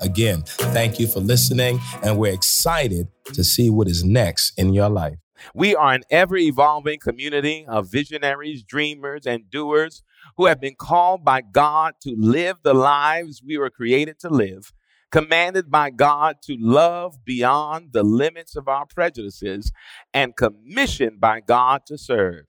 Again, 0.00 0.42
thank 0.46 0.98
you 0.98 1.06
for 1.06 1.20
listening, 1.20 1.78
and 2.02 2.18
we're 2.18 2.32
excited 2.32 3.08
to 3.34 3.44
see 3.44 3.68
what 3.68 3.86
is 3.86 4.02
next 4.02 4.58
in 4.58 4.72
your 4.72 4.88
life. 4.88 5.18
We 5.54 5.76
are 5.76 5.92
an 5.92 6.04
ever 6.10 6.38
evolving 6.38 7.00
community 7.00 7.66
of 7.68 7.90
visionaries, 7.90 8.62
dreamers, 8.62 9.26
and 9.26 9.50
doers 9.50 10.02
who 10.38 10.46
have 10.46 10.58
been 10.60 10.74
called 10.74 11.22
by 11.22 11.42
God 11.42 11.94
to 12.02 12.14
live 12.16 12.58
the 12.62 12.74
lives 12.74 13.42
we 13.46 13.58
were 13.58 13.68
created 13.68 14.18
to 14.20 14.30
live, 14.30 14.72
commanded 15.12 15.70
by 15.70 15.90
God 15.90 16.36
to 16.44 16.56
love 16.58 17.22
beyond 17.24 17.92
the 17.92 18.02
limits 18.02 18.56
of 18.56 18.68
our 18.68 18.86
prejudices, 18.86 19.70
and 20.14 20.36
commissioned 20.36 21.20
by 21.20 21.40
God 21.40 21.82
to 21.86 21.98
serve. 21.98 22.46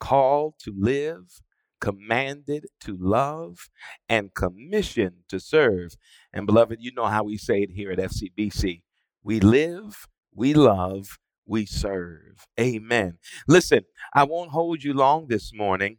Called 0.00 0.54
to 0.60 0.74
live, 0.76 1.40
commanded 1.80 2.66
to 2.80 2.96
love, 2.98 3.68
and 4.08 4.34
commissioned 4.34 5.24
to 5.28 5.38
serve. 5.38 5.96
And 6.32 6.46
beloved, 6.46 6.78
you 6.80 6.92
know 6.94 7.06
how 7.06 7.24
we 7.24 7.36
say 7.36 7.62
it 7.62 7.70
here 7.70 7.90
at 7.90 7.98
FCBC 7.98 8.82
we 9.24 9.38
live, 9.38 10.08
we 10.34 10.52
love, 10.52 11.18
we 11.46 11.64
serve. 11.64 12.46
Amen. 12.58 13.18
Listen, 13.46 13.82
I 14.14 14.24
won't 14.24 14.50
hold 14.50 14.82
you 14.82 14.94
long 14.94 15.28
this 15.28 15.52
morning, 15.54 15.98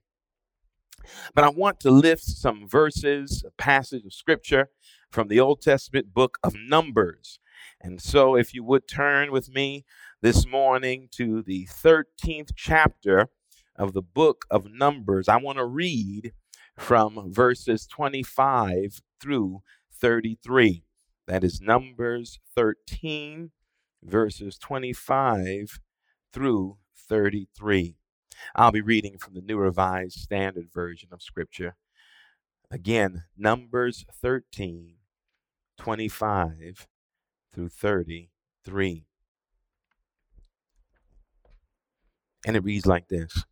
but 1.34 1.45
I 1.45 1.50
want 1.50 1.80
to 1.81 1.92
lift 1.92 2.23
some 2.23 2.67
verses, 2.67 3.44
a 3.48 3.52
passage 3.52 4.06
of 4.06 4.14
scripture 4.14 4.70
from 5.09 5.28
the 5.30 5.39
Old 5.39 5.61
Testament 5.61 6.14
book 6.14 6.38
of 6.44 6.56
Numbers. 6.56 7.39
And 7.80 8.02
so, 8.02 8.36
if 8.36 8.54
you 8.54 8.64
would 8.64 8.88
turn 8.88 9.31
with 9.31 9.50
me 9.50 9.86
this 10.22 10.45
morning 10.45 11.08
to 11.11 11.42
the 11.42 11.67
13th 11.72 12.52
chapter 12.56 13.30
of 13.78 13.94
the 13.94 14.02
book 14.02 14.45
of 14.50 14.72
Numbers, 14.72 15.30
I 15.30 15.38
want 15.38 15.59
to 15.59 15.66
read 15.66 16.34
from 16.78 17.31
verses 17.31 17.86
25 17.88 19.02
through 19.22 19.61
33. 20.04 20.84
That 21.28 21.46
is 21.46 21.62
Numbers 21.62 22.38
13, 22.58 23.52
verses 24.04 24.58
25 24.58 25.80
through 26.34 26.76
33. 27.08 27.95
I'll 28.54 28.73
be 28.73 28.82
reading 28.82 29.18
from 29.18 29.34
the 29.34 29.42
New 29.42 29.56
Revised 29.56 30.20
Standard 30.20 30.68
Version 30.73 31.08
of 31.14 31.22
Scripture. 31.22 31.78
Again, 32.70 33.23
Numbers 33.38 34.04
13, 34.22 34.95
25 35.78 36.88
through 37.54 37.70
33. 37.70 39.06
And 42.45 42.58
it 42.58 42.64
reads 42.66 42.86
like 42.86 43.08
this 43.08 43.45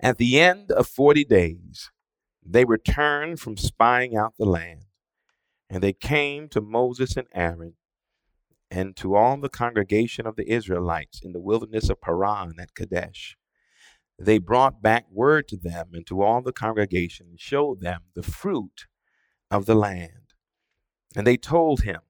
At 0.00 0.16
the 0.16 0.40
end 0.40 0.70
of 0.70 0.86
40 0.88 1.26
days, 1.26 1.90
they 2.50 2.64
returned 2.64 3.40
from 3.40 3.56
spying 3.56 4.16
out 4.16 4.34
the 4.38 4.46
land, 4.46 4.84
and 5.68 5.82
they 5.82 5.92
came 5.92 6.48
to 6.48 6.60
Moses 6.60 7.16
and 7.16 7.26
Aaron 7.34 7.74
and 8.70 8.96
to 8.96 9.14
all 9.14 9.36
the 9.36 9.48
congregation 9.48 10.26
of 10.26 10.36
the 10.36 10.50
Israelites 10.50 11.20
in 11.22 11.32
the 11.32 11.40
wilderness 11.40 11.88
of 11.88 12.00
Paran 12.00 12.54
at 12.58 12.74
Kadesh. 12.74 13.36
They 14.18 14.38
brought 14.38 14.82
back 14.82 15.06
word 15.10 15.46
to 15.48 15.56
them 15.56 15.90
and 15.92 16.06
to 16.06 16.22
all 16.22 16.42
the 16.42 16.52
congregation 16.52 17.26
and 17.30 17.40
showed 17.40 17.80
them 17.80 18.02
the 18.14 18.22
fruit 18.22 18.86
of 19.50 19.66
the 19.66 19.74
land. 19.74 20.34
And 21.14 21.26
they 21.26 21.36
told 21.36 21.82
him, 21.82 22.00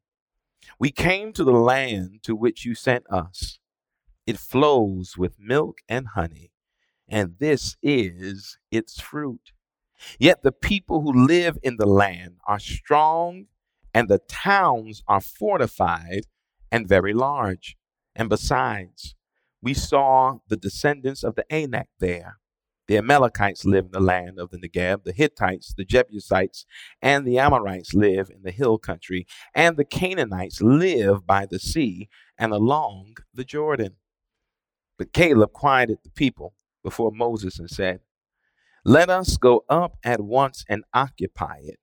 We 0.79 0.91
came 0.91 1.33
to 1.35 1.45
the 1.45 1.53
land 1.53 2.23
to 2.25 2.35
which 2.35 2.65
you 2.65 2.75
sent 2.75 3.05
us. 3.11 3.59
It 4.27 4.39
flows 4.39 5.17
with 5.17 5.39
milk 5.39 5.79
and 5.89 6.09
honey, 6.09 6.53
and 7.09 7.37
this 7.39 7.77
is 7.83 8.59
its 8.71 9.01
fruit. 9.01 9.53
Yet 10.19 10.43
the 10.43 10.53
people 10.53 11.01
who 11.01 11.27
live 11.27 11.59
in 11.63 11.77
the 11.77 11.87
land 11.87 12.37
are 12.47 12.59
strong, 12.59 13.47
and 13.95 14.09
the 14.09 14.21
towns 14.29 15.03
are 15.09 15.21
fortified 15.21 16.27
and 16.71 16.89
very 16.89 17.13
large. 17.13 17.77
And 18.15 18.29
besides, 18.29 19.15
we 19.63 19.75
saw 19.75 20.39
the 20.49 20.57
descendants 20.57 21.25
of 21.25 21.35
the 21.35 21.51
Anak 21.53 21.89
there. 21.99 22.39
The 22.87 22.97
Amalekites 22.97 23.67
live 23.67 23.87
in 23.87 23.91
the 23.91 24.01
land 24.01 24.39
of 24.39 24.51
the 24.51 24.57
Negeb, 24.57 25.05
the 25.05 25.13
Hittites, 25.13 25.75
the 25.75 25.85
Jebusites, 25.85 26.65
and 27.03 27.27
the 27.27 27.39
Amorites 27.39 27.93
live 27.93 28.31
in 28.31 28.43
the 28.43 28.51
hill 28.51 28.79
country, 28.79 29.27
and 29.55 29.77
the 29.77 29.85
Canaanites 29.85 30.63
live 30.63 31.27
by 31.27 31.45
the 31.45 31.59
sea 31.59 32.09
and 32.39 32.53
along 32.53 33.17
the 33.35 33.45
Jordan. 33.45 33.97
But 34.97 35.13
Caleb 35.13 35.53
quieted 35.53 35.99
the 36.03 36.11
people 36.11 36.55
before 36.83 37.13
Moses 37.13 37.59
and 37.59 37.69
said, 37.69 38.01
let 38.89 39.11
us 39.11 39.37
go 39.37 39.67
up 39.69 39.99
at 40.03 40.19
once 40.19 40.65
and 40.67 40.83
occupy 40.95 41.59
it, 41.63 41.79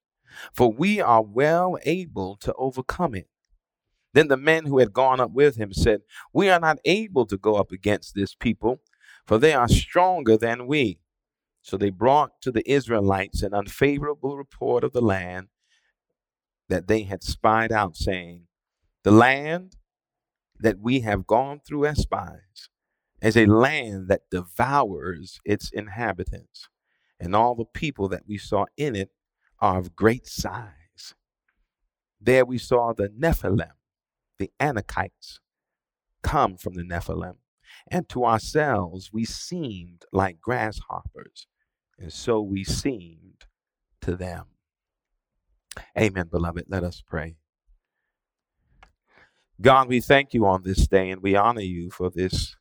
for 0.56 0.74
we 0.74 1.00
are 1.00 1.22
well 1.22 1.78
able 1.84 2.36
to 2.38 2.52
overcome 2.56 3.14
it. 3.14 3.28
Then 4.14 4.28
the 4.28 4.38
men 4.38 4.66
who 4.66 4.80
had 4.80 4.92
gone 4.92 5.20
up 5.20 5.30
with 5.30 5.56
him 5.56 5.72
said, 5.72 6.02
We 6.34 6.50
are 6.50 6.60
not 6.60 6.80
able 6.84 7.28
to 7.28 7.38
go 7.38 7.58
up 7.58 7.72
against 7.72 8.16
this 8.16 8.34
people, 8.34 8.82
for 9.28 9.38
they 9.38 9.54
are 9.54 9.68
stronger 9.68 10.36
than 10.36 10.66
we. 10.66 10.98
So 11.62 11.78
they 11.78 11.92
brought 11.92 12.42
to 12.42 12.52
the 12.52 12.68
Israelites 12.68 13.44
an 13.44 13.54
unfavorable 13.54 14.36
report 14.36 14.84
of 14.84 14.92
the 14.92 15.02
land 15.02 15.50
that 16.70 16.88
they 16.88 17.04
had 17.04 17.22
spied 17.22 17.72
out, 17.72 17.96
saying, 17.96 18.48
The 19.04 19.12
land 19.12 19.76
that 20.60 20.80
we 20.80 21.02
have 21.02 21.28
gone 21.28 21.60
through 21.60 21.86
as 21.86 22.02
spies 22.02 22.70
is 23.22 23.38
a 23.38 23.46
land 23.46 24.08
that 24.08 24.32
devours 24.32 25.40
its 25.46 25.70
inhabitants 25.72 26.68
and 27.20 27.36
all 27.36 27.56
the 27.56 27.66
people 27.66 28.08
that 28.10 28.24
we 28.28 28.38
saw 28.38 28.66
in 28.78 28.96
it 28.96 29.12
are 29.60 29.80
of 29.80 29.96
great 29.96 30.28
size. 30.28 31.16
There 32.20 32.46
we 32.46 32.58
saw 32.58 32.94
the 32.94 33.10
Nephilim, 33.10 33.72
the 34.38 34.52
Anakites, 34.60 35.40
come 36.24 36.58
from 36.58 36.74
the 36.74 36.84
Nephilim, 36.84 37.36
and 37.90 38.10
to 38.10 38.26
ourselves 38.26 39.12
we 39.14 39.26
seemed 39.26 40.06
like 40.12 40.42
grasshoppers, 40.42 41.48
and 42.00 42.12
so 42.12 42.42
we 42.42 42.64
seemed 42.64 43.46
to 44.02 44.16
them. 44.16 44.46
Amen, 45.98 46.28
beloved. 46.28 46.66
Let 46.68 46.84
us 46.84 47.04
pray. 47.06 47.36
God, 49.62 49.88
we 49.88 50.02
thank 50.02 50.34
you 50.34 50.46
on 50.46 50.64
this 50.64 50.86
day 50.88 51.10
and 51.10 51.22
we 51.22 51.36
honor 51.36 51.62
you 51.62 51.90
for 51.90 52.10
this 52.10 52.58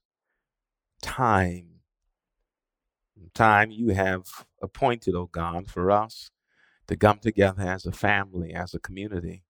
time 1.02 1.73
time 3.34 3.70
you 3.70 3.90
have 3.90 4.24
appointed, 4.62 5.14
oh 5.14 5.28
God, 5.30 5.68
for 5.68 5.90
us 5.90 6.30
to 6.86 6.96
come 6.96 7.18
together 7.18 7.62
as 7.62 7.86
a 7.86 7.92
family, 7.92 8.52
as 8.52 8.74
a 8.74 8.78
community, 8.78 9.44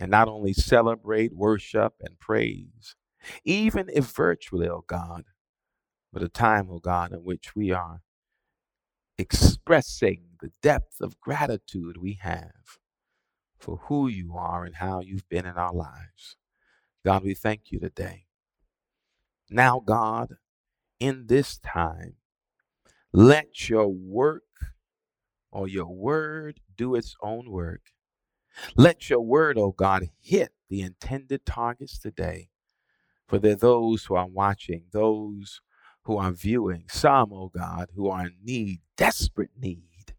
and 0.00 0.10
not 0.10 0.28
only 0.28 0.52
celebrate, 0.52 1.34
worship, 1.34 1.94
and 2.00 2.18
praise, 2.18 2.96
even 3.44 3.88
if 3.92 4.06
virtually, 4.06 4.68
oh 4.68 4.84
God, 4.86 5.24
but 6.12 6.22
a 6.22 6.28
time, 6.28 6.68
oh 6.70 6.78
God, 6.78 7.12
in 7.12 7.20
which 7.20 7.54
we 7.54 7.72
are 7.72 8.02
expressing 9.18 10.22
the 10.40 10.52
depth 10.62 11.00
of 11.00 11.20
gratitude 11.20 11.96
we 12.00 12.18
have 12.22 12.78
for 13.58 13.78
who 13.84 14.06
you 14.08 14.34
are 14.36 14.64
and 14.64 14.76
how 14.76 15.00
you've 15.00 15.28
been 15.28 15.46
in 15.46 15.56
our 15.56 15.72
lives. 15.72 16.36
God, 17.04 17.24
we 17.24 17.34
thank 17.34 17.70
you 17.72 17.80
today. 17.80 18.26
Now, 19.50 19.82
God, 19.84 20.36
in 21.00 21.26
this 21.26 21.58
time, 21.58 22.14
let 23.12 23.68
your 23.68 23.88
work 23.88 24.42
or 25.50 25.66
your 25.66 25.86
word 25.86 26.60
do 26.76 26.94
its 26.94 27.16
own 27.22 27.50
work. 27.50 27.80
Let 28.76 29.08
your 29.08 29.20
word, 29.20 29.56
oh 29.56 29.72
God, 29.72 30.10
hit 30.20 30.52
the 30.68 30.82
intended 30.82 31.46
targets 31.46 31.98
today. 31.98 32.50
For 33.26 33.38
there 33.38 33.52
are 33.52 33.56
those 33.56 34.04
who 34.04 34.14
are 34.14 34.26
watching, 34.26 34.84
those 34.92 35.60
who 36.04 36.16
are 36.16 36.32
viewing, 36.32 36.84
some, 36.88 37.32
oh 37.32 37.50
God, 37.54 37.88
who 37.94 38.08
are 38.08 38.26
in 38.26 38.36
need, 38.42 38.80
desperate 38.96 39.50
need 39.58 40.14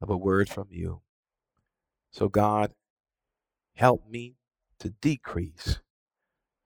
of 0.00 0.10
a 0.10 0.16
word 0.16 0.48
from 0.48 0.68
you. 0.70 1.02
So, 2.10 2.28
God, 2.28 2.72
help 3.74 4.08
me 4.08 4.36
to 4.78 4.90
decrease 4.90 5.80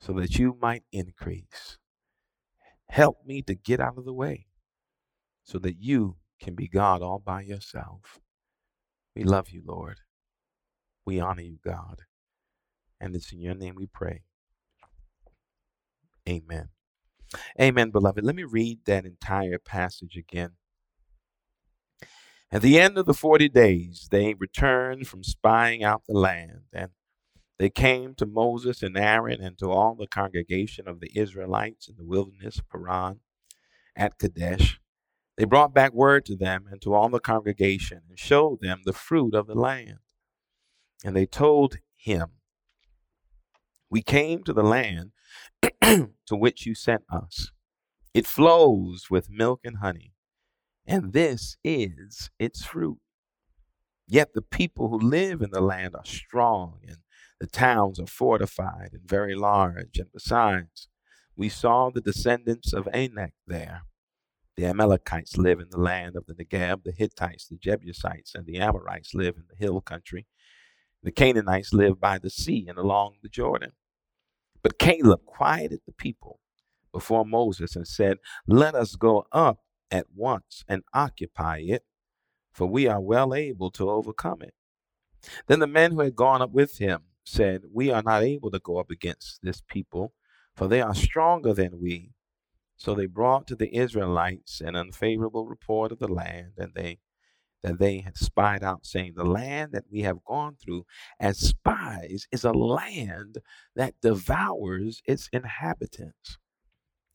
so 0.00 0.12
that 0.14 0.38
you 0.38 0.56
might 0.60 0.84
increase. 0.92 1.78
Help 2.88 3.18
me 3.26 3.42
to 3.42 3.54
get 3.54 3.80
out 3.80 3.98
of 3.98 4.04
the 4.04 4.12
way 4.12 4.46
so 5.50 5.58
that 5.58 5.80
you 5.80 6.14
can 6.40 6.54
be 6.54 6.68
God 6.68 7.02
all 7.02 7.18
by 7.18 7.42
yourself. 7.42 8.20
We 9.16 9.24
love 9.24 9.50
you, 9.50 9.62
Lord. 9.66 9.98
We 11.04 11.18
honor 11.18 11.42
you, 11.42 11.58
God. 11.64 12.02
And 13.00 13.16
it's 13.16 13.32
in 13.32 13.40
your 13.40 13.56
name 13.56 13.74
we 13.74 13.86
pray. 13.86 14.22
Amen. 16.28 16.68
Amen, 17.60 17.90
beloved. 17.90 18.24
Let 18.24 18.36
me 18.36 18.44
read 18.44 18.84
that 18.86 19.04
entire 19.04 19.58
passage 19.58 20.16
again. 20.16 20.52
At 22.52 22.62
the 22.62 22.78
end 22.78 22.96
of 22.96 23.06
the 23.06 23.14
40 23.14 23.48
days, 23.48 24.06
they 24.10 24.34
returned 24.34 25.08
from 25.08 25.24
spying 25.24 25.82
out 25.82 26.02
the 26.06 26.18
land, 26.18 26.62
and 26.72 26.90
they 27.58 27.70
came 27.70 28.14
to 28.16 28.26
Moses 28.26 28.82
and 28.82 28.96
Aaron 28.96 29.40
and 29.40 29.58
to 29.58 29.70
all 29.70 29.96
the 29.96 30.06
congregation 30.06 30.86
of 30.86 31.00
the 31.00 31.10
Israelites 31.16 31.88
in 31.88 31.96
the 31.96 32.04
wilderness 32.04 32.58
of 32.58 32.68
Paran 32.68 33.20
at 33.96 34.18
Kadesh. 34.18 34.79
They 35.40 35.46
brought 35.46 35.72
back 35.72 35.94
word 35.94 36.26
to 36.26 36.36
them 36.36 36.66
and 36.70 36.82
to 36.82 36.92
all 36.92 37.08
the 37.08 37.18
congregation 37.18 38.02
and 38.10 38.18
showed 38.18 38.60
them 38.60 38.82
the 38.84 38.92
fruit 38.92 39.34
of 39.34 39.46
the 39.46 39.54
land. 39.54 40.00
And 41.02 41.16
they 41.16 41.24
told 41.24 41.78
him, 41.96 42.26
We 43.88 44.02
came 44.02 44.44
to 44.44 44.52
the 44.52 44.62
land 44.62 45.12
to 45.82 46.36
which 46.36 46.66
you 46.66 46.74
sent 46.74 47.04
us. 47.10 47.52
It 48.12 48.26
flows 48.26 49.06
with 49.10 49.30
milk 49.30 49.60
and 49.64 49.78
honey 49.78 50.12
and 50.86 51.12
this 51.12 51.56
is 51.62 52.30
its 52.38 52.64
fruit. 52.64 52.98
Yet 54.08 54.34
the 54.34 54.42
people 54.42 54.88
who 54.88 54.98
live 54.98 55.40
in 55.40 55.50
the 55.52 55.60
land 55.60 55.94
are 55.94 56.04
strong, 56.04 56.80
and 56.84 56.96
the 57.38 57.46
towns 57.46 58.00
are 58.00 58.06
fortified 58.06 58.90
and 58.92 59.08
very 59.08 59.36
large. 59.36 59.98
And 59.98 60.12
besides, 60.12 60.88
we 61.36 61.48
saw 61.48 61.90
the 61.90 62.00
descendants 62.00 62.72
of 62.72 62.88
Anak 62.92 63.34
there. 63.46 63.82
The 64.56 64.66
Amalekites 64.66 65.36
live 65.36 65.60
in 65.60 65.68
the 65.70 65.80
land 65.80 66.16
of 66.16 66.26
the 66.26 66.34
Negeb, 66.34 66.84
the 66.84 66.92
Hittites, 66.92 67.46
the 67.46 67.56
Jebusites, 67.56 68.34
and 68.34 68.46
the 68.46 68.58
Amorites 68.58 69.14
live 69.14 69.36
in 69.36 69.44
the 69.48 69.56
hill 69.56 69.80
country. 69.80 70.26
The 71.02 71.12
Canaanites 71.12 71.72
live 71.72 72.00
by 72.00 72.18
the 72.18 72.30
sea 72.30 72.66
and 72.68 72.76
along 72.76 73.16
the 73.22 73.28
Jordan. 73.28 73.72
But 74.62 74.78
Caleb 74.78 75.24
quieted 75.24 75.80
the 75.86 75.92
people 75.92 76.40
before 76.92 77.24
Moses 77.24 77.76
and 77.76 77.86
said, 77.86 78.18
Let 78.46 78.74
us 78.74 78.96
go 78.96 79.24
up 79.32 79.60
at 79.90 80.06
once 80.14 80.64
and 80.68 80.82
occupy 80.92 81.58
it, 81.58 81.84
for 82.52 82.66
we 82.66 82.86
are 82.86 83.00
well 83.00 83.34
able 83.34 83.70
to 83.72 83.88
overcome 83.88 84.42
it. 84.42 84.54
Then 85.46 85.60
the 85.60 85.66
men 85.66 85.92
who 85.92 86.00
had 86.00 86.16
gone 86.16 86.42
up 86.42 86.52
with 86.52 86.78
him 86.78 87.02
said, 87.24 87.62
We 87.72 87.90
are 87.90 88.02
not 88.02 88.22
able 88.22 88.50
to 88.50 88.58
go 88.58 88.78
up 88.78 88.90
against 88.90 89.40
this 89.42 89.62
people, 89.68 90.12
for 90.54 90.68
they 90.68 90.80
are 90.80 90.94
stronger 90.94 91.54
than 91.54 91.80
we. 91.80 92.12
So 92.80 92.94
they 92.94 93.06
brought 93.06 93.46
to 93.48 93.56
the 93.56 93.76
Israelites 93.76 94.62
an 94.62 94.74
unfavorable 94.74 95.46
report 95.46 95.92
of 95.92 95.98
the 95.98 96.08
land, 96.08 96.52
and 96.56 96.72
they 96.74 96.98
that 97.62 97.78
they 97.78 97.98
had 97.98 98.16
spied 98.16 98.62
out, 98.62 98.86
saying, 98.86 99.12
The 99.16 99.24
land 99.24 99.72
that 99.72 99.84
we 99.92 100.00
have 100.00 100.24
gone 100.24 100.56
through 100.56 100.86
as 101.18 101.38
spies 101.38 102.26
is 102.32 102.42
a 102.42 102.52
land 102.52 103.38
that 103.76 104.00
devours 104.00 105.02
its 105.04 105.28
inhabitants. 105.30 106.38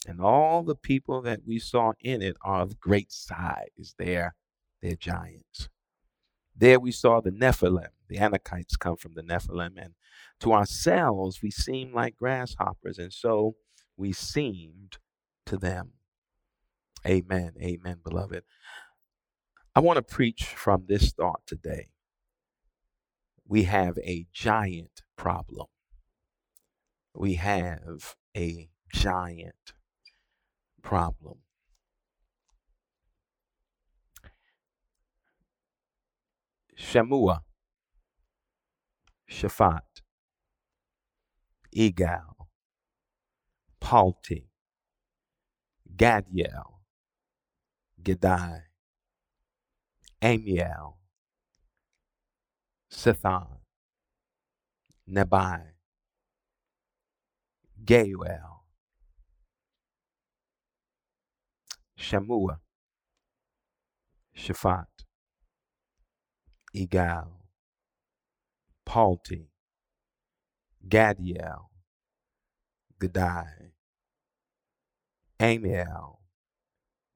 And 0.07 0.21
all 0.21 0.61
the 0.61 0.75
people 0.75 1.23
that 1.23 1.41
we 1.47 1.57
saw 1.57 1.93
in 1.99 2.21
it 2.21 2.37
are 2.43 2.61
of 2.61 2.79
great 2.79 3.11
size. 3.11 3.95
They're, 3.97 4.35
they're 4.83 4.95
giants. 4.95 5.67
There 6.55 6.79
we 6.79 6.91
saw 6.91 7.21
the 7.21 7.31
Nephilim. 7.31 7.89
The 8.07 8.17
Anakites 8.17 8.77
come 8.79 8.97
from 8.97 9.15
the 9.15 9.23
Nephilim. 9.23 9.73
And 9.77 9.95
to 10.41 10.53
ourselves, 10.53 11.41
we 11.41 11.49
seemed 11.49 11.93
like 11.93 12.17
grasshoppers. 12.17 12.99
And 12.99 13.11
so 13.11 13.55
we 13.97 14.13
seemed 14.13 14.99
to 15.47 15.57
them. 15.57 15.91
Amen. 17.07 17.53
Amen, 17.61 17.97
beloved. 18.03 18.43
I 19.75 19.79
want 19.81 19.97
to 19.97 20.01
preach 20.01 20.45
from 20.45 20.85
this 20.87 21.11
thought 21.13 21.41
today. 21.47 21.87
We 23.47 23.63
have 23.63 23.97
a 23.99 24.27
giant 24.33 25.03
problem. 25.17 25.67
We 27.15 27.35
have 27.35 28.15
a 28.35 28.69
giant 28.93 29.73
problem. 30.81 31.39
Shammua, 36.79 37.41
Shaphat, 39.31 40.01
Igal, 41.75 42.47
Palti, 43.81 44.49
Gaddiel, 45.95 46.81
Gaddi, 48.03 48.63
Ammiel, 50.21 50.95
Sithan, 52.91 53.47
Nahbi, 55.09 55.61
Geuel, 57.85 58.63
Shammua, 61.97 62.59
Shaphat, 64.35 64.87
Igal, 66.75 67.31
Palti, 68.85 69.47
Gaddiel, 70.85 71.69
Gaddi, 72.99 73.74
Ammiel, 75.39 76.19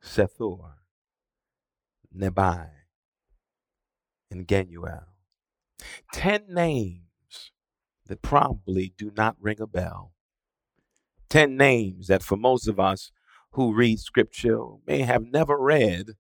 Sethur, 0.04 0.74
Nahbi, 2.16 2.70
and 4.30 4.48
Geuel. 4.48 5.06
Ten 6.14 6.46
names 6.50 7.52
that 8.08 8.22
probably 8.22 8.94
do 8.98 9.12
not 9.16 9.38
ring 9.40 9.62
a 9.62 9.68
bell. 9.68 10.14
Ten 11.30 11.56
names 11.56 12.08
that 12.08 12.24
for 12.24 12.36
most 12.36 12.68
of 12.68 12.80
us 12.80 13.12
who 13.52 13.74
read 13.74 14.00
scripture 14.00 14.64
may 14.86 15.02
have 15.02 15.24
never 15.24 15.58
read, 15.58 16.12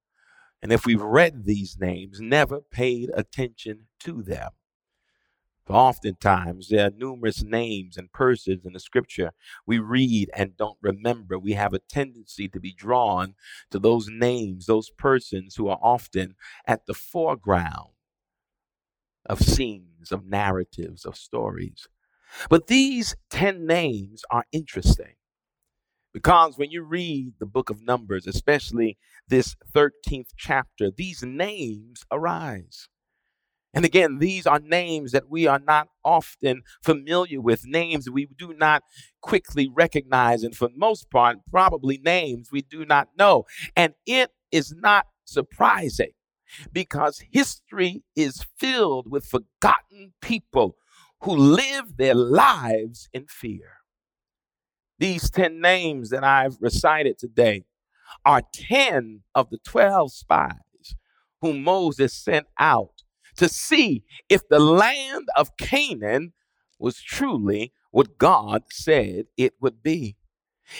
and 0.61 0.71
if 0.71 0.85
we've 0.85 1.01
read 1.01 1.45
these 1.45 1.77
names, 1.79 2.19
never 2.19 2.61
paid 2.61 3.09
attention 3.13 3.87
to 3.99 4.21
them. 4.21 4.51
For 5.69 5.75
oftentimes, 5.75 6.69
there 6.69 6.87
are 6.87 6.89
numerous 6.89 7.43
names 7.43 7.95
and 7.95 8.11
persons 8.11 8.65
in 8.65 8.73
the 8.73 8.79
scripture 8.81 9.33
we 9.67 9.79
read 9.79 10.31
and 10.35 10.57
don't 10.57 10.79
remember. 10.81 11.39
We 11.39 11.53
have 11.53 11.73
a 11.73 11.79
tendency 11.79 12.49
to 12.49 12.59
be 12.59 12.73
drawn 12.73 13.35
to 13.69 13.77
those 13.79 14.09
names, 14.09 14.65
those 14.65 14.89
persons 14.89 15.55
who 15.55 15.67
are 15.69 15.79
often 15.81 16.35
at 16.65 16.87
the 16.87 16.95
foreground 16.95 17.91
of 19.27 19.41
scenes, 19.41 20.11
of 20.11 20.25
narratives, 20.25 21.05
of 21.05 21.15
stories. 21.15 21.87
But 22.49 22.67
these 22.67 23.15
10 23.29 23.67
names 23.67 24.23
are 24.31 24.45
interesting. 24.51 25.15
Because 26.13 26.57
when 26.57 26.71
you 26.71 26.83
read 26.83 27.33
the 27.39 27.45
book 27.45 27.69
of 27.69 27.83
Numbers, 27.83 28.27
especially 28.27 28.97
this 29.27 29.55
13th 29.73 30.31
chapter, 30.35 30.91
these 30.91 31.23
names 31.23 32.03
arise. 32.11 32.89
And 33.73 33.85
again, 33.85 34.17
these 34.19 34.47
are 34.47 34.59
names 34.59 35.11
that 35.11 35.29
we 35.29 35.45
are 35.45 35.59
not 35.59 35.89
often 36.03 36.63
familiar 36.83 37.39
with, 37.39 37.65
names 37.65 38.09
we 38.09 38.27
do 38.37 38.53
not 38.53 38.83
quickly 39.21 39.69
recognize, 39.71 40.43
and 40.43 40.55
for 40.55 40.69
most 40.75 41.11
part, 41.11 41.37
probably 41.51 41.99
names 41.99 42.49
we 42.51 42.61
do 42.63 42.83
not 42.85 43.09
know. 43.17 43.45
And 43.75 43.93
it 44.07 44.31
is 44.51 44.73
not 44.75 45.05
surprising 45.25 46.11
because 46.71 47.21
history 47.31 48.03
is 48.15 48.45
filled 48.57 49.11
with 49.11 49.25
forgotten 49.25 50.13
people 50.21 50.75
who 51.21 51.35
live 51.35 51.97
their 51.97 52.15
lives 52.15 53.07
in 53.13 53.27
fear. 53.27 53.77
These 54.97 55.29
10 55.29 55.61
names 55.61 56.09
that 56.09 56.23
I've 56.23 56.57
recited 56.59 57.17
today 57.19 57.65
are 58.25 58.41
10 58.53 59.21
of 59.35 59.49
the 59.49 59.59
12 59.59 60.11
spies 60.13 60.95
whom 61.41 61.63
Moses 61.63 62.13
sent 62.13 62.47
out 62.59 62.98
to 63.39 63.49
see 63.49 64.03
if 64.29 64.47
the 64.49 64.59
land 64.59 65.29
of 65.37 65.57
Canaan 65.57 66.33
was 66.77 67.01
truly 67.01 67.73
what 67.91 68.17
God 68.19 68.63
said 68.69 69.27
it 69.37 69.53
would 69.61 69.81
be. 69.83 70.17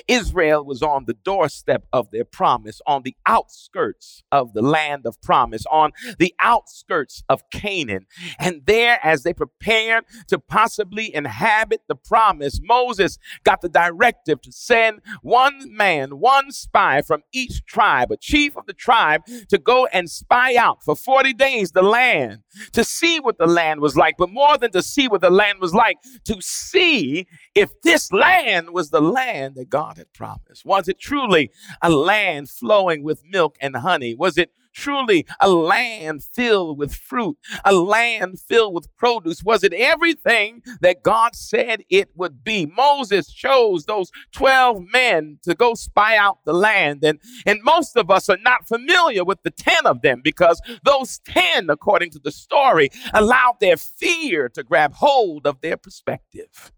Israel 0.08 0.66
was 0.66 0.82
on 0.82 1.06
the 1.06 1.14
doorstep 1.14 1.86
of 1.94 2.12
their 2.12 2.26
promise, 2.26 2.82
on 2.86 3.04
the 3.04 3.16
outskirts 3.26 4.24
of 4.32 4.54
the 4.54 4.62
land 4.62 5.06
of 5.06 5.22
promise, 5.22 5.66
on 5.72 5.92
the 6.18 6.34
outskirts 6.40 7.24
of 7.30 7.50
Canaan. 7.52 8.06
And 8.38 8.62
there, 8.66 9.00
as 9.04 9.24
they 9.24 9.34
prepared 9.34 10.06
to 10.28 10.40
possibly 10.40 11.14
inhabit 11.14 11.82
the 11.88 11.96
promise, 11.96 12.60
Moses 12.62 13.18
got 13.44 13.62
the 13.62 13.70
directive 13.70 14.42
to 14.42 14.52
send 14.52 15.02
one 15.22 15.76
man, 15.76 16.20
one 16.20 16.52
spy 16.52 17.02
from 17.02 17.24
each 17.32 17.66
tribe, 17.66 18.12
a 18.12 18.18
chief 18.18 18.58
of 18.58 18.66
the 18.66 18.74
tribe, 18.74 19.22
to 19.50 19.58
go 19.58 19.88
and 19.88 20.10
spy 20.10 20.56
out 20.56 20.84
for 20.84 20.96
40 20.96 21.34
days 21.34 21.72
the 21.72 21.82
land, 21.82 22.40
to 22.74 22.84
see 22.84 23.20
what 23.20 23.38
the 23.38 23.48
land 23.48 23.82
was 23.82 23.96
like, 23.96 24.16
but 24.18 24.30
more 24.30 24.58
than 24.58 24.72
to 24.72 24.82
see 24.82 25.08
what 25.08 25.22
the 25.22 25.30
land 25.30 25.60
was 25.60 25.74
like, 25.74 25.98
to 26.26 26.42
see 26.42 27.28
if 27.56 27.70
this 27.82 28.12
land 28.12 28.72
was 28.72 28.90
the 28.90 29.02
land 29.02 29.56
that 29.56 29.70
God 29.70 29.79
had 29.98 30.14
promised. 30.14 30.66
Was 30.66 30.88
it 30.88 31.00
truly 31.00 31.52
a 31.82 31.90
land 31.90 32.50
flowing 32.50 33.04
with 33.04 33.24
milk 33.26 33.58
and 33.62 33.76
honey? 33.76 34.16
Was 34.16 34.38
it 34.38 34.52
truly 34.74 35.26
a 35.40 35.50
land 35.50 36.24
filled 36.24 36.78
with 36.78 36.94
fruit, 36.96 37.38
a 37.66 37.74
land 37.74 38.40
filled 38.40 38.74
with 38.74 38.96
produce? 38.98 39.44
Was 39.44 39.64
it 39.64 39.74
everything 39.74 40.62
that 40.82 41.04
God 41.04 41.36
said 41.36 41.84
it 41.90 42.10
would 42.16 42.44
be? 42.44 42.66
Moses 42.66 43.32
chose 43.32 43.86
those 43.86 44.12
12 44.32 44.84
men 44.92 45.40
to 45.44 45.56
go 45.56 45.74
spy 45.74 46.16
out 46.16 46.40
the 46.46 46.54
land. 46.54 47.04
And, 47.04 47.20
and 47.46 47.62
most 47.64 47.98
of 47.98 48.10
us 48.10 48.30
are 48.30 48.38
not 48.42 48.68
familiar 48.68 49.24
with 49.24 49.44
the 49.44 49.52
10 49.52 49.86
of 49.86 50.02
them 50.02 50.22
because 50.24 50.62
those 50.84 51.20
10, 51.20 51.70
according 51.70 52.12
to 52.12 52.20
the 52.20 52.32
story, 52.32 52.90
allowed 53.14 53.58
their 53.60 53.78
fear 53.78 54.50
to 54.50 54.64
grab 54.64 54.94
hold 54.94 55.46
of 55.46 55.62
their 55.62 55.78
perspective. 55.78 56.72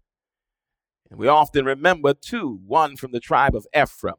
And 1.12 1.20
we 1.20 1.28
often 1.28 1.66
remember 1.66 2.14
two, 2.14 2.60
one 2.66 2.96
from 2.96 3.12
the 3.12 3.20
tribe 3.20 3.54
of 3.54 3.66
Ephraim 3.76 4.14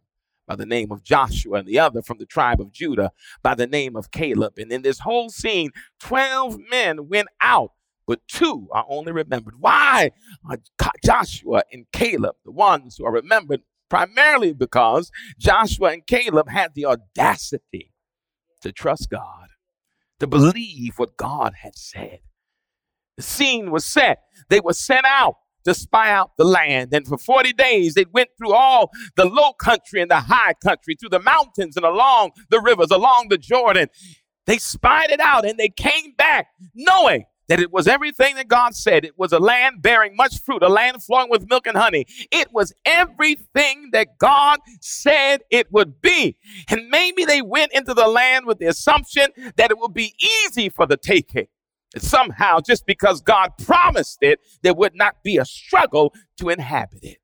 by 0.47 0.55
the 0.55 0.65
name 0.67 0.91
of 0.91 1.03
Joshua, 1.03 1.57
and 1.57 1.67
the 1.67 1.79
other 1.79 2.03
from 2.03 2.19
the 2.19 2.25
tribe 2.27 2.61
of 2.61 2.71
Judah 2.71 3.11
by 3.41 3.55
the 3.55 3.65
name 3.65 3.95
of 3.95 4.11
Caleb. 4.11 4.59
And 4.59 4.71
in 4.71 4.83
this 4.83 4.99
whole 4.99 5.31
scene, 5.31 5.71
12 6.01 6.59
men 6.69 7.09
went 7.09 7.29
out, 7.41 7.71
but 8.05 8.19
two 8.27 8.67
are 8.71 8.85
only 8.87 9.11
remembered. 9.11 9.55
Why 9.59 10.11
are 10.47 10.59
Joshua 11.03 11.63
and 11.71 11.87
Caleb 11.91 12.35
the 12.45 12.51
ones 12.51 12.97
who 12.97 13.05
are 13.05 13.11
remembered? 13.11 13.61
Primarily 13.89 14.53
because 14.53 15.09
Joshua 15.39 15.93
and 15.93 16.05
Caleb 16.05 16.47
had 16.47 16.75
the 16.75 16.85
audacity 16.85 17.91
to 18.61 18.71
trust 18.71 19.09
God, 19.09 19.47
to 20.19 20.27
believe 20.27 20.99
what 20.99 21.17
God 21.17 21.53
had 21.63 21.75
said. 21.75 22.19
The 23.17 23.23
scene 23.23 23.71
was 23.71 23.83
set. 23.83 24.19
They 24.49 24.59
were 24.59 24.73
sent 24.73 25.07
out 25.07 25.37
to 25.65 25.73
spy 25.73 26.11
out 26.11 26.31
the 26.37 26.43
land. 26.43 26.93
And 26.93 27.07
for 27.07 27.17
40 27.17 27.53
days, 27.53 27.93
they 27.93 28.05
went 28.11 28.29
through 28.37 28.53
all 28.53 28.91
the 29.15 29.25
low 29.25 29.53
country 29.53 30.01
and 30.01 30.11
the 30.11 30.21
high 30.21 30.53
country, 30.63 30.95
through 30.95 31.09
the 31.09 31.19
mountains 31.19 31.75
and 31.75 31.85
along 31.85 32.31
the 32.49 32.59
rivers, 32.59 32.91
along 32.91 33.27
the 33.29 33.37
Jordan. 33.37 33.87
They 34.45 34.57
spied 34.57 35.09
it 35.09 35.19
out 35.19 35.45
and 35.45 35.57
they 35.57 35.69
came 35.69 36.13
back 36.17 36.47
knowing 36.75 37.25
that 37.49 37.59
it 37.59 37.71
was 37.71 37.87
everything 37.87 38.35
that 38.35 38.47
God 38.47 38.75
said. 38.75 39.05
It 39.05 39.17
was 39.17 39.31
a 39.31 39.39
land 39.39 39.81
bearing 39.81 40.15
much 40.15 40.41
fruit, 40.41 40.63
a 40.63 40.69
land 40.69 41.03
flowing 41.03 41.29
with 41.29 41.49
milk 41.49 41.67
and 41.67 41.77
honey. 41.77 42.05
It 42.31 42.53
was 42.53 42.73
everything 42.85 43.89
that 43.91 44.17
God 44.17 44.59
said 44.81 45.41
it 45.49 45.71
would 45.71 46.01
be. 46.01 46.37
And 46.69 46.89
maybe 46.89 47.25
they 47.25 47.41
went 47.41 47.73
into 47.73 47.93
the 47.93 48.07
land 48.07 48.45
with 48.45 48.59
the 48.59 48.67
assumption 48.67 49.27
that 49.57 49.71
it 49.71 49.77
would 49.77 49.93
be 49.93 50.15
easy 50.19 50.69
for 50.69 50.85
the 50.85 50.97
taking 50.97 51.47
somehow, 52.01 52.59
just 52.59 52.85
because 52.85 53.21
God 53.21 53.51
promised 53.63 54.19
it, 54.21 54.39
there 54.61 54.73
would 54.73 54.95
not 54.95 55.23
be 55.23 55.37
a 55.37 55.45
struggle 55.45 56.13
to 56.37 56.49
inhabit 56.49 57.03
it. 57.03 57.17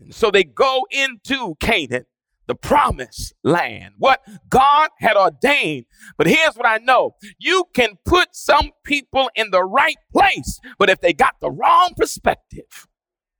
And 0.00 0.14
so 0.14 0.30
they 0.30 0.44
go 0.44 0.86
into 0.90 1.56
Canaan, 1.60 2.06
the 2.46 2.54
promised 2.54 3.34
land, 3.44 3.94
what 3.98 4.20
God 4.48 4.90
had 5.00 5.16
ordained. 5.16 5.86
But 6.16 6.28
here's 6.28 6.54
what 6.54 6.66
I 6.66 6.78
know 6.78 7.16
you 7.38 7.64
can 7.74 7.98
put 8.04 8.34
some 8.34 8.70
people 8.84 9.30
in 9.34 9.50
the 9.50 9.64
right 9.64 9.98
place, 10.12 10.60
but 10.78 10.88
if 10.88 11.00
they 11.00 11.12
got 11.12 11.34
the 11.40 11.50
wrong 11.50 11.90
perspective, 11.96 12.86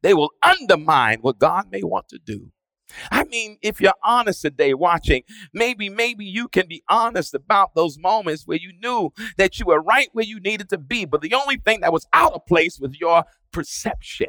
they 0.02 0.14
will 0.14 0.30
undermine 0.42 1.18
what 1.20 1.38
God 1.38 1.66
may 1.70 1.82
want 1.82 2.08
to 2.08 2.18
do. 2.18 2.52
I 3.11 3.25
mean, 3.25 3.59
if 3.62 3.80
you're 3.80 3.92
honest 4.02 4.42
today 4.42 4.75
watching, 4.75 5.23
maybe, 5.52 5.88
maybe 5.88 6.25
you 6.25 6.49
can 6.49 6.66
be 6.68 6.83
honest 6.88 7.35
about 7.35 7.75
those 7.75 7.99
moments 7.99 8.47
where 8.47 8.59
you 8.59 8.73
knew 8.80 9.12
that 9.37 9.59
you 9.59 9.66
were 9.66 9.80
right 9.80 10.09
where 10.12 10.25
you 10.25 10.40
needed 10.40 10.68
to 10.71 10.78
be, 10.78 11.04
but 11.04 11.21
the 11.21 11.35
only 11.35 11.57
thing 11.57 11.80
that 11.80 11.92
was 11.92 12.07
out 12.12 12.33
of 12.33 12.47
place 12.47 12.78
was 12.78 12.99
your 13.00 13.25
perception 13.52 14.28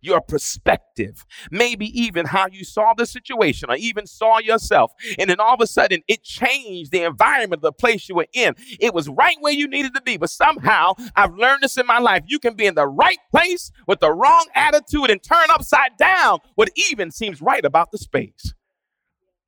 your 0.00 0.20
perspective, 0.20 1.24
maybe 1.50 1.86
even 2.00 2.26
how 2.26 2.46
you 2.50 2.64
saw 2.64 2.94
the 2.94 3.06
situation 3.06 3.70
or 3.70 3.76
even 3.76 4.06
saw 4.06 4.38
yourself. 4.38 4.92
And 5.18 5.28
then 5.28 5.40
all 5.40 5.54
of 5.54 5.60
a 5.60 5.66
sudden, 5.66 6.02
it 6.08 6.22
changed 6.22 6.92
the 6.92 7.02
environment 7.02 7.62
the 7.62 7.72
place 7.72 8.08
you 8.08 8.14
were 8.14 8.28
in. 8.32 8.54
It 8.80 8.94
was 8.94 9.08
right 9.08 9.36
where 9.40 9.52
you 9.52 9.68
needed 9.68 9.94
to 9.94 10.02
be. 10.02 10.16
But 10.16 10.30
somehow, 10.30 10.94
I've 11.16 11.34
learned 11.34 11.62
this 11.62 11.76
in 11.76 11.86
my 11.86 11.98
life. 11.98 12.24
You 12.26 12.38
can 12.38 12.54
be 12.54 12.66
in 12.66 12.74
the 12.74 12.86
right 12.86 13.18
place 13.30 13.70
with 13.86 14.00
the 14.00 14.12
wrong 14.12 14.46
attitude 14.54 15.10
and 15.10 15.22
turn 15.22 15.46
upside 15.50 15.96
down 15.98 16.38
what 16.54 16.70
even 16.90 17.10
seems 17.10 17.42
right 17.42 17.64
about 17.64 17.90
the 17.90 17.98
space. 17.98 18.54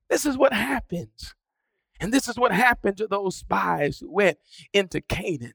This 0.09 0.27
is 0.27 0.37
what 0.37 0.53
happens. 0.53 1.35
And 2.01 2.13
this 2.13 2.29
is 2.29 2.39
what 2.39 2.53
happened 2.53 2.97
to 2.97 3.07
those 3.07 3.37
spies 3.37 3.99
who 3.99 4.11
went 4.11 4.39
into 4.73 5.01
Canaan. 5.01 5.53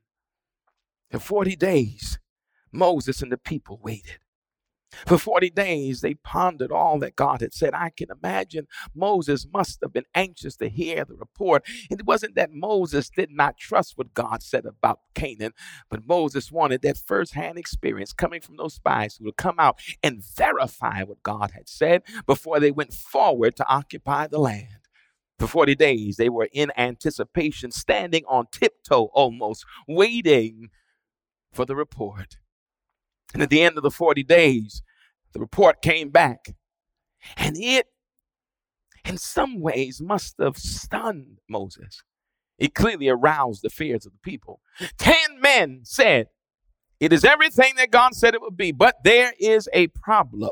For 1.11 1.19
40 1.19 1.55
days, 1.55 2.19
Moses 2.71 3.21
and 3.21 3.31
the 3.31 3.37
people 3.37 3.79
waited. 3.81 4.19
For 5.05 5.17
40 5.17 5.49
days, 5.51 6.01
they 6.01 6.15
pondered 6.15 6.71
all 6.71 6.99
that 6.99 7.15
God 7.15 7.41
had 7.41 7.53
said. 7.53 7.73
I 7.73 7.89
can 7.89 8.09
imagine 8.09 8.67
Moses 8.93 9.47
must 9.51 9.79
have 9.81 9.93
been 9.93 10.05
anxious 10.13 10.55
to 10.57 10.69
hear 10.69 11.05
the 11.05 11.15
report. 11.15 11.65
It 11.89 12.05
wasn't 12.05 12.35
that 12.35 12.53
Moses 12.53 13.09
did 13.09 13.31
not 13.31 13.57
trust 13.57 13.97
what 13.97 14.13
God 14.13 14.41
said 14.41 14.65
about 14.65 14.99
Canaan, 15.13 15.53
but 15.89 16.07
Moses 16.07 16.51
wanted 16.51 16.81
that 16.81 16.97
firsthand 16.97 17.57
experience 17.57 18.13
coming 18.13 18.41
from 18.41 18.57
those 18.57 18.75
spies 18.75 19.15
who 19.15 19.25
would 19.25 19.37
come 19.37 19.59
out 19.59 19.79
and 20.03 20.23
verify 20.23 21.03
what 21.03 21.23
God 21.23 21.51
had 21.51 21.67
said 21.69 22.03
before 22.25 22.59
they 22.59 22.71
went 22.71 22.93
forward 22.93 23.55
to 23.57 23.67
occupy 23.67 24.27
the 24.27 24.39
land. 24.39 24.79
For 25.37 25.47
40 25.47 25.75
days, 25.75 26.15
they 26.15 26.29
were 26.29 26.47
in 26.53 26.71
anticipation, 26.77 27.71
standing 27.71 28.23
on 28.27 28.47
tiptoe 28.51 29.09
almost, 29.13 29.65
waiting 29.87 30.69
for 31.51 31.65
the 31.65 31.75
report. 31.75 32.37
And 33.33 33.43
at 33.43 33.49
the 33.49 33.61
end 33.61 33.75
of 33.75 33.83
the 33.83 33.91
40 33.91 34.23
days, 34.23 34.81
the 35.35 35.41
report 35.41 35.81
came 35.81 36.11
back. 36.11 36.55
And 37.35 37.57
it, 37.57 37.87
in 39.03 39.17
some 39.17 39.59
ways, 39.59 40.01
must 40.01 40.35
have 40.39 40.55
stunned 40.55 41.39
Moses. 41.49 42.03
It 42.57 42.73
clearly 42.73 43.09
aroused 43.09 43.61
the 43.61 43.69
fears 43.69 44.05
of 44.05 44.13
the 44.13 44.19
people. 44.19 44.61
Ten 44.97 45.41
men 45.41 45.81
said, 45.83 46.29
It 47.01 47.11
is 47.11 47.25
everything 47.25 47.73
that 47.75 47.91
God 47.91 48.15
said 48.15 48.33
it 48.33 48.41
would 48.41 48.55
be, 48.55 48.71
but 48.71 48.95
there 49.03 49.33
is 49.37 49.67
a 49.73 49.87
problem. 49.87 50.51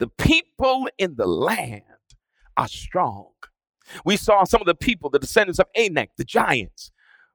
The 0.00 0.08
people 0.08 0.88
in 0.98 1.14
the 1.14 1.28
land 1.28 1.84
are 2.56 2.66
strong. 2.66 3.30
We 4.04 4.16
saw 4.16 4.42
some 4.42 4.60
of 4.60 4.66
the 4.66 4.74
people, 4.74 5.10
the 5.10 5.20
descendants 5.20 5.60
of 5.60 5.68
Anak, 5.76 6.10
the 6.18 6.24
giants. 6.24 6.90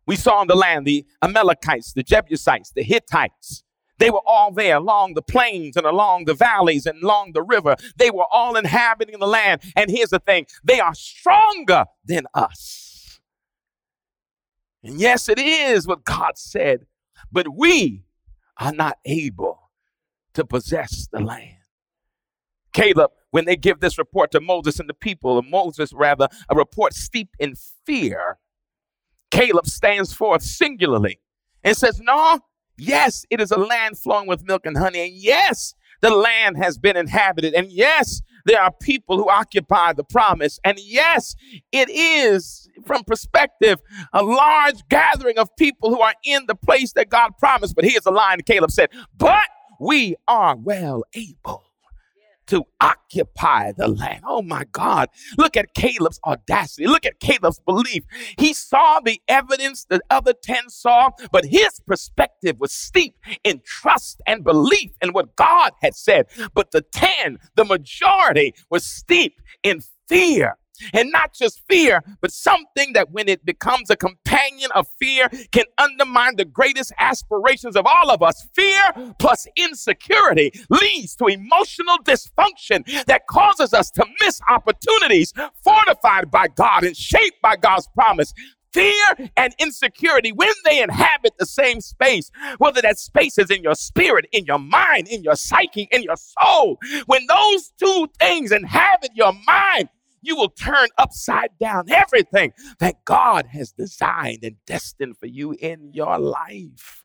We 0.06 0.18
saw 0.18 0.42
in 0.42 0.50
the 0.50 0.56
land 0.56 0.86
the 0.86 1.06
Amalekites, 1.22 1.94
the 1.94 2.04
Jebusites, 2.04 2.74
the 2.76 2.84
Hittites, 2.84 3.64
they 4.02 4.10
were 4.10 4.22
all 4.26 4.52
there 4.52 4.78
along 4.78 5.14
the 5.14 5.22
plains 5.22 5.78
and 5.78 5.86
along 5.86 6.26
the 6.26 6.34
valleys 6.34 6.88
and 6.88 7.04
along 7.04 7.34
the 7.34 7.44
river. 7.44 7.76
They 7.98 8.10
were 8.10 8.26
all 8.32 8.58
inhabiting 8.58 9.20
the 9.20 9.28
land. 9.28 9.62
And 9.76 9.92
here's 9.92 10.10
the 10.10 10.20
thing 10.20 10.48
they 10.64 10.80
are 10.80 10.96
stronger 10.96 11.86
than 12.04 12.26
us. 12.34 13.20
And 14.84 15.00
yes, 15.00 15.30
it 15.30 15.38
is 15.38 15.88
what 15.88 16.04
God 16.04 16.38
said, 16.38 16.88
but 17.32 17.56
we 17.56 18.06
are 18.58 18.74
not 18.74 18.98
able 19.06 19.70
to 20.34 20.46
possess 20.46 21.08
the 21.12 21.20
land. 21.20 21.58
Caleb, 22.74 23.12
when 23.30 23.46
they 23.46 23.56
give 23.56 23.82
this 23.82 24.00
report 24.00 24.32
to 24.32 24.42
Moses 24.42 24.80
and 24.80 24.90
the 24.90 24.96
people, 24.96 25.38
and 25.38 25.50
Moses, 25.52 25.94
rather, 25.94 26.28
a 26.50 26.56
report 26.56 26.94
steeped 26.94 27.36
in 27.38 27.54
fear, 27.86 28.40
Caleb 29.30 29.68
stands 29.68 30.12
forth 30.12 30.42
singularly 30.42 31.20
and 31.64 31.78
says, 31.78 32.00
No, 32.02 32.40
Yes, 32.84 33.26
it 33.30 33.40
is 33.40 33.52
a 33.52 33.60
land 33.60 34.00
flowing 34.00 34.28
with 34.28 34.44
milk 34.44 34.66
and 34.66 34.76
honey. 34.76 35.02
And 35.02 35.14
yes, 35.14 35.76
the 36.02 36.10
land 36.10 36.58
has 36.58 36.80
been 36.80 36.98
inhabited. 36.98 37.54
And 37.54 37.72
yes, 37.72 38.22
there 38.46 38.60
are 38.60 38.72
people 38.72 39.18
who 39.18 39.30
occupy 39.30 39.94
the 39.94 40.04
promise. 40.04 40.60
And 40.64 40.80
yes, 40.80 41.36
it 41.72 41.92
is, 41.92 42.68
from 42.84 43.04
perspective, 43.04 43.80
a 44.14 44.24
large 44.24 44.88
gathering 44.90 45.38
of 45.38 45.56
people 45.58 45.92
who 45.92 46.02
are 46.02 46.16
in 46.24 46.48
the 46.48 46.56
place 46.56 46.94
that 46.94 47.10
God 47.10 47.38
promised. 47.38 47.76
But 47.76 47.86
here's 47.86 48.04
the 48.04 48.12
line 48.12 48.42
Caleb 48.42 48.72
said, 48.72 48.90
But 49.16 49.48
we 49.80 50.16
are 50.28 50.56
well 50.56 51.04
able 51.14 51.71
to 52.52 52.66
occupy 52.82 53.72
the 53.72 53.88
land. 53.88 54.22
Oh 54.28 54.42
my 54.42 54.66
God. 54.74 55.08
Look 55.38 55.56
at 55.56 55.74
Caleb's 55.74 56.20
audacity. 56.26 56.86
Look 56.86 57.06
at 57.06 57.22
Caleb's 57.22 57.62
belief. 57.62 58.04
He 58.38 58.54
saw 58.54 59.00
the 59.00 59.22
evidence 59.30 59.86
the 59.86 60.02
other 60.10 60.34
10 60.34 60.70
saw, 60.70 61.12
but 61.32 61.46
his 61.46 61.80
perspective 61.88 62.58
was 62.60 62.74
steeped 62.74 63.18
in 63.46 63.62
trust 63.66 64.22
and 64.28 64.44
belief 64.44 64.92
in 65.02 65.14
what 65.14 65.38
God 65.38 65.72
had 65.82 65.96
said. 65.96 66.26
But 66.54 66.72
the 66.72 66.82
10, 66.82 67.38
the 67.56 67.64
majority, 67.64 68.54
was 68.70 68.84
steeped 68.84 69.42
in 69.64 69.80
fear 70.10 70.58
and 70.94 71.12
not 71.12 71.34
just 71.34 71.62
fear, 71.70 72.04
but 72.22 72.32
something 72.32 72.94
that 72.94 73.12
when 73.12 73.28
it 73.28 73.46
becomes 73.46 73.90
a 73.90 73.96
companion 73.96 74.70
of 74.76 74.88
fear 75.00 75.30
can 75.52 75.66
undermine 75.78 76.36
the 76.36 76.46
greatest 76.46 76.92
aspirations 77.00 77.76
of 77.76 77.86
all 77.86 78.10
of 78.10 78.22
us. 78.22 78.48
Fear 78.54 79.14
plus 79.20 79.48
insecurity 79.56 80.52
leads 80.70 81.16
to 81.16 81.26
emotional 81.26 81.98
dysfunction 82.04 82.86
that 83.06 83.28
causes 83.28 83.74
us 83.74 83.92
to 83.92 84.06
miss 84.22 84.40
opportunities 84.50 85.34
fortified 85.64 86.32
by 86.32 86.48
God 86.48 86.84
and 86.84 86.96
shaped 86.96 87.42
by 87.42 87.56
God's 87.56 87.88
promise 87.94 88.34
fear 88.74 89.30
and 89.38 89.54
insecurity, 89.60 90.32
when 90.32 90.54
they 90.66 90.82
inhabit 90.82 91.34
the 91.38 91.46
same 91.46 91.82
space, 91.82 92.32
whether 92.58 92.82
that 92.82 92.98
space 92.98 93.38
is 93.38 93.50
in 93.50 93.64
your 93.64 93.76
spirit, 93.76 94.26
in 94.32 94.46
your 94.46 94.60
mind, 94.60 95.08
in 95.08 95.24
your 95.24 95.36
psyche, 95.36 95.88
in 95.92 96.04
your 96.04 96.16
soul, 96.16 96.80
when 97.06 97.26
those 97.28 97.72
two 97.78 98.08
things 98.20 98.52
inhabit 98.52 99.12
your 99.14 99.34
mind, 99.46 99.90
you 100.22 100.36
will 100.36 100.50
turn 100.50 100.88
upside 100.98 101.58
down 101.60 101.90
everything 101.90 102.54
that 102.80 103.04
God 103.06 103.48
has 103.48 103.72
designed 103.72 104.44
and 104.44 104.56
destined 104.66 105.18
for 105.18 105.28
you 105.28 105.54
in 105.60 105.92
your 105.94 106.20
life. 106.20 107.04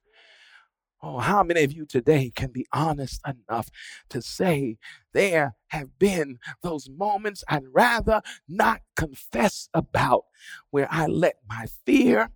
Oh, 1.03 1.19
how 1.19 1.43
many 1.43 1.63
of 1.63 1.73
you 1.73 1.85
today 1.85 2.33
can 2.35 2.51
be 2.51 2.67
honest 2.73 3.21
enough 3.27 3.69
to 4.09 4.23
say 4.23 4.79
there 5.13 5.55
have 5.69 5.99
been 5.99 6.39
those 6.63 6.89
moments 6.89 7.45
I'd 7.49 7.65
rather 7.73 8.23
not 8.49 8.81
confess 8.97 9.69
about 9.75 10.25
where 10.71 10.89
I 10.91 11.07
let 11.07 11.37
my 11.49 11.67
fear, 11.85 12.31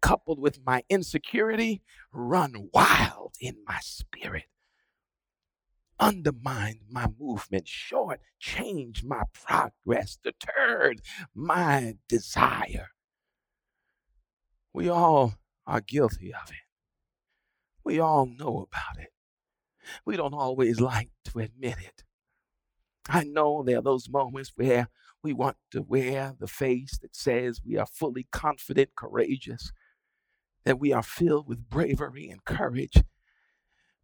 coupled 0.00 0.40
with 0.40 0.60
my 0.64 0.82
insecurity, 0.88 1.82
run 2.10 2.70
wild 2.72 3.34
in 3.40 3.56
my 3.66 3.78
spirit? 3.82 4.44
Undermined 5.98 6.80
my 6.90 7.06
movement, 7.18 7.68
short 7.68 8.20
changed 8.38 9.04
my 9.04 9.22
progress, 9.32 10.18
deterred 10.22 11.00
my 11.34 11.96
desire. 12.08 12.88
We 14.72 14.88
all 14.88 15.34
are 15.66 15.80
guilty 15.80 16.34
of 16.34 16.50
it. 16.50 16.66
We 17.84 17.98
all 17.98 18.26
know 18.26 18.66
about 18.68 19.02
it. 19.02 19.12
We 20.04 20.16
don't 20.16 20.34
always 20.34 20.80
like 20.80 21.10
to 21.26 21.38
admit 21.38 21.76
it. 21.78 22.04
I 23.08 23.24
know 23.24 23.62
there 23.62 23.78
are 23.78 23.82
those 23.82 24.08
moments 24.08 24.52
where 24.56 24.88
we 25.22 25.32
want 25.32 25.56
to 25.70 25.82
wear 25.82 26.34
the 26.38 26.48
face 26.48 26.98
that 27.02 27.14
says 27.14 27.60
we 27.64 27.76
are 27.76 27.86
fully 27.86 28.26
confident, 28.32 28.90
courageous, 28.96 29.72
that 30.64 30.80
we 30.80 30.92
are 30.92 31.02
filled 31.02 31.48
with 31.48 31.68
bravery 31.68 32.28
and 32.28 32.44
courage. 32.44 33.02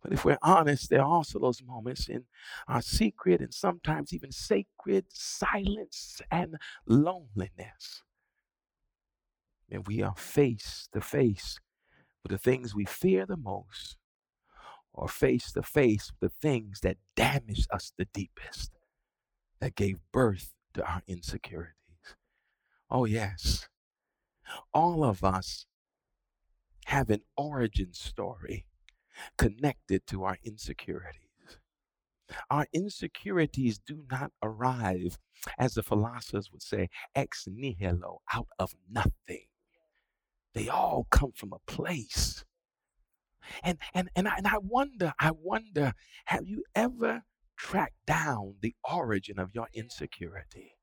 But 0.02 0.12
if 0.12 0.24
we're 0.24 0.38
honest, 0.42 0.90
there 0.90 1.00
are 1.00 1.06
also 1.06 1.38
those 1.38 1.62
moments 1.62 2.08
in 2.08 2.24
our 2.66 2.82
secret 2.82 3.40
and 3.40 3.54
sometimes 3.54 4.12
even 4.12 4.32
sacred 4.32 5.06
silence 5.08 6.20
and 6.30 6.56
loneliness. 6.86 8.02
And 9.70 9.86
we 9.86 10.02
are 10.02 10.16
face 10.16 10.88
to 10.92 11.00
face 11.00 11.60
with 12.22 12.32
the 12.32 12.38
things 12.38 12.74
we 12.74 12.84
fear 12.84 13.26
the 13.26 13.36
most, 13.36 13.96
or 14.92 15.08
face 15.08 15.52
to 15.52 15.62
face 15.62 16.10
with 16.20 16.32
the 16.32 16.36
things 16.48 16.80
that 16.80 16.98
damaged 17.16 17.68
us 17.72 17.92
the 17.96 18.06
deepest, 18.12 18.72
that 19.60 19.76
gave 19.76 20.00
birth 20.12 20.52
to 20.74 20.84
our 20.84 21.02
insecurities. 21.06 21.76
Oh, 22.90 23.04
yes. 23.04 23.68
All 24.74 25.04
of 25.04 25.24
us 25.24 25.66
have 26.86 27.08
an 27.08 27.22
origin 27.36 27.94
story 27.94 28.66
connected 29.38 30.06
to 30.08 30.24
our 30.24 30.38
insecurities. 30.44 31.18
Our 32.50 32.66
insecurities 32.72 33.78
do 33.78 34.04
not 34.10 34.32
arrive, 34.42 35.18
as 35.58 35.74
the 35.74 35.82
philosophers 35.82 36.50
would 36.50 36.62
say, 36.62 36.88
ex 37.14 37.46
nihilo, 37.46 38.22
out 38.32 38.48
of 38.58 38.74
nothing. 38.90 39.46
They 40.54 40.68
all 40.68 41.06
come 41.10 41.32
from 41.32 41.52
a 41.52 41.70
place. 41.70 42.44
And 43.62 43.78
and 43.92 44.08
and 44.14 44.28
I, 44.28 44.36
and 44.36 44.46
I 44.46 44.58
wonder, 44.58 45.12
I 45.18 45.32
wonder, 45.32 45.94
have 46.26 46.46
you 46.46 46.64
ever 46.74 47.22
tracked 47.56 48.06
down 48.06 48.56
the 48.60 48.74
origin 48.88 49.38
of 49.38 49.54
your 49.54 49.68
insecurity? 49.74 50.74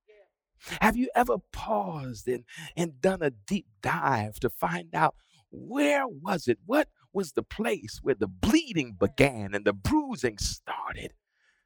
Have 0.82 0.98
you 0.98 1.10
ever 1.16 1.38
paused 1.54 2.28
and, 2.28 2.44
and 2.76 3.00
done 3.00 3.22
a 3.22 3.30
deep 3.32 3.68
dive 3.82 4.40
to 4.42 4.50
find 4.50 4.94
out 4.94 5.16
where 5.52 6.06
was 6.08 6.48
it? 6.48 6.60
What 6.66 6.90
was 7.14 7.34
the 7.34 7.44
place 7.44 8.00
where 8.02 8.16
the 8.16 8.28
bleeding 8.28 8.96
began 9.00 9.54
and 9.54 9.66
the 9.66 9.74
bruising 9.74 10.38
started 10.38 11.14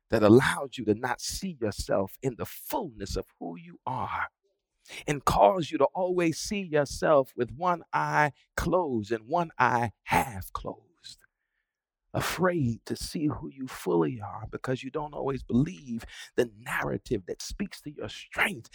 that 0.10 0.24
allowed 0.24 0.78
you 0.78 0.86
to 0.86 0.94
not 0.94 1.22
see 1.22 1.58
yourself 1.60 2.18
in 2.22 2.36
the 2.38 2.46
fullness 2.46 3.16
of 3.16 3.26
who 3.40 3.58
you 3.58 3.80
are 3.86 4.28
and 5.08 5.26
caused 5.26 5.72
you 5.72 5.78
to 5.78 5.86
always 5.96 6.40
see 6.40 6.62
yourself 6.62 7.32
with 7.36 7.52
one 7.52 7.84
eye 7.94 8.32
closed 8.56 9.12
and 9.12 9.28
one 9.28 9.52
eye 9.58 9.92
half 10.04 10.52
closed 10.54 10.93
afraid 12.14 12.80
to 12.86 12.96
see 12.96 13.28
who 13.28 13.50
you 13.50 13.68
fully 13.68 14.22
are 14.22 14.46
because 14.52 14.84
you 14.84 14.92
don't 14.92 15.14
always 15.14 15.44
believe 15.44 16.06
the 16.36 16.50
narrative 16.60 17.24
that 17.28 17.42
speaks 17.42 17.82
to 17.82 17.92
your 17.92 18.10
strength. 18.10 18.70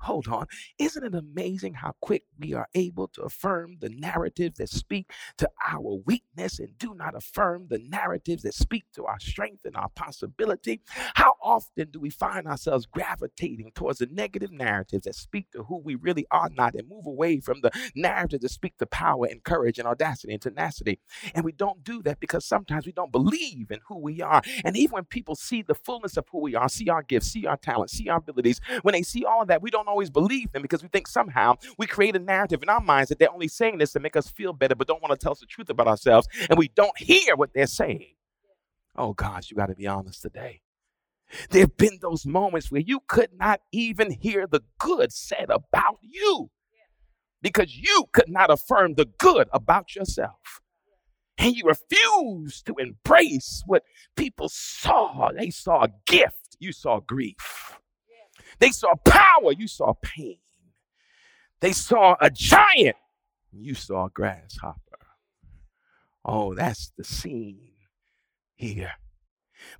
Hold 0.00 0.28
on. 0.28 0.46
Isn't 0.78 1.04
it 1.04 1.14
amazing 1.14 1.74
how 1.74 1.94
quick 2.00 2.24
we 2.38 2.54
are 2.54 2.68
able 2.74 3.08
to 3.08 3.22
affirm 3.22 3.78
the 3.80 3.88
narratives 3.88 4.58
that 4.58 4.68
speak 4.68 5.10
to 5.38 5.48
our 5.68 6.00
weakness 6.06 6.58
and 6.58 6.76
do 6.78 6.94
not 6.94 7.16
affirm 7.16 7.66
the 7.68 7.78
narratives 7.78 8.42
that 8.42 8.54
speak 8.54 8.84
to 8.94 9.04
our 9.06 9.18
strength 9.18 9.64
and 9.64 9.76
our 9.76 9.88
possibility? 9.96 10.80
How 11.14 11.34
often 11.42 11.90
do 11.90 11.98
we 11.98 12.10
find 12.10 12.46
ourselves 12.46 12.86
gravitating 12.86 13.72
towards 13.74 13.98
the 13.98 14.06
negative 14.06 14.52
narratives 14.52 15.04
that 15.04 15.14
speak 15.14 15.50
to 15.52 15.64
who 15.64 15.78
we 15.78 15.94
really 15.96 16.26
are 16.30 16.50
not 16.50 16.74
and 16.74 16.88
move 16.88 17.06
away 17.06 17.40
from 17.40 17.60
the 17.62 17.70
narratives 17.94 18.42
that 18.42 18.50
speak 18.50 18.76
to 18.78 18.86
power 18.86 19.26
and 19.26 19.42
courage 19.42 19.78
and 19.78 19.88
audacity 19.88 20.32
and 20.32 20.42
tenacity? 20.42 21.00
And 21.34 21.44
we 21.44 21.52
don't 21.52 21.82
do 21.82 22.02
that 22.02 22.20
because 22.20 22.44
sometimes 22.44 22.75
sometimes 22.76 22.86
we 22.86 22.92
don't 22.92 23.12
believe 23.12 23.70
in 23.70 23.80
who 23.86 23.98
we 23.98 24.20
are. 24.20 24.42
And 24.64 24.76
even 24.76 24.92
when 24.92 25.04
people 25.04 25.34
see 25.34 25.62
the 25.62 25.74
fullness 25.74 26.16
of 26.16 26.26
who 26.30 26.40
we 26.40 26.54
are, 26.54 26.68
see 26.68 26.88
our 26.88 27.02
gifts, 27.02 27.28
see 27.28 27.46
our 27.46 27.56
talents, 27.56 27.94
see 27.94 28.08
our 28.08 28.18
abilities, 28.18 28.60
when 28.82 28.92
they 28.92 29.02
see 29.02 29.24
all 29.24 29.42
of 29.42 29.48
that, 29.48 29.62
we 29.62 29.70
don't 29.70 29.88
always 29.88 30.10
believe 30.10 30.52
them 30.52 30.62
because 30.62 30.82
we 30.82 30.88
think 30.88 31.08
somehow 31.08 31.54
we 31.78 31.86
create 31.86 32.16
a 32.16 32.18
narrative 32.18 32.62
in 32.62 32.68
our 32.68 32.80
minds 32.80 33.08
that 33.08 33.18
they're 33.18 33.32
only 33.32 33.48
saying 33.48 33.78
this 33.78 33.92
to 33.92 34.00
make 34.00 34.16
us 34.16 34.28
feel 34.28 34.52
better, 34.52 34.74
but 34.74 34.86
don't 34.86 35.02
want 35.02 35.18
to 35.18 35.22
tell 35.22 35.32
us 35.32 35.40
the 35.40 35.46
truth 35.46 35.70
about 35.70 35.88
ourselves. 35.88 36.28
And 36.48 36.58
we 36.58 36.68
don't 36.68 36.98
hear 36.98 37.36
what 37.36 37.52
they're 37.54 37.66
saying. 37.66 38.14
Oh, 38.96 39.12
gosh, 39.12 39.50
you 39.50 39.56
got 39.56 39.66
to 39.66 39.74
be 39.74 39.86
honest 39.86 40.22
today. 40.22 40.62
There 41.50 41.62
have 41.62 41.76
been 41.76 41.98
those 42.00 42.24
moments 42.24 42.70
where 42.70 42.80
you 42.80 43.00
could 43.08 43.30
not 43.36 43.60
even 43.72 44.12
hear 44.12 44.46
the 44.46 44.60
good 44.78 45.12
said 45.12 45.46
about 45.50 45.98
you 46.00 46.50
because 47.42 47.76
you 47.76 48.04
could 48.12 48.28
not 48.28 48.48
affirm 48.48 48.94
the 48.94 49.06
good 49.18 49.48
about 49.52 49.96
yourself 49.96 50.60
and 51.38 51.54
you 51.54 51.64
refuse 51.64 52.62
to 52.62 52.74
embrace 52.78 53.62
what 53.66 53.82
people 54.16 54.48
saw. 54.48 55.30
They 55.36 55.50
saw 55.50 55.84
a 55.84 55.88
gift, 56.06 56.56
you 56.58 56.72
saw 56.72 57.00
grief. 57.00 57.78
They 58.58 58.70
saw 58.70 58.94
power, 59.04 59.52
you 59.52 59.68
saw 59.68 59.94
pain. 60.02 60.38
They 61.60 61.72
saw 61.72 62.16
a 62.20 62.30
giant, 62.30 62.96
you 63.52 63.74
saw 63.74 64.06
a 64.06 64.10
grasshopper. 64.10 64.80
Oh, 66.24 66.54
that's 66.54 66.92
the 66.96 67.04
scene 67.04 67.72
here. 68.54 68.92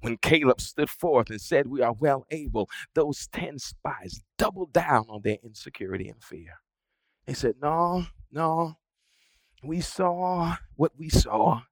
When 0.01 0.16
Caleb 0.19 0.61
stood 0.61 0.90
forth 0.90 1.31
and 1.31 1.40
said, 1.40 1.66
We 1.66 1.83
are 1.83 1.92
well 1.92 2.27
able, 2.31 2.69
those 2.95 3.29
10 3.29 3.59
spies 3.59 4.21
doubled 4.38 4.73
down 4.73 5.07
on 5.09 5.23
their 5.23 5.38
insecurity 5.42 6.09
and 6.09 6.23
fear. 6.23 6.61
They 7.27 7.35
said, 7.35 7.57
No, 7.61 8.07
no, 8.31 8.77
we 9.66 9.81
saw 9.81 10.57
what 10.76 10.92
we 10.98 11.09
saw. 11.09 11.62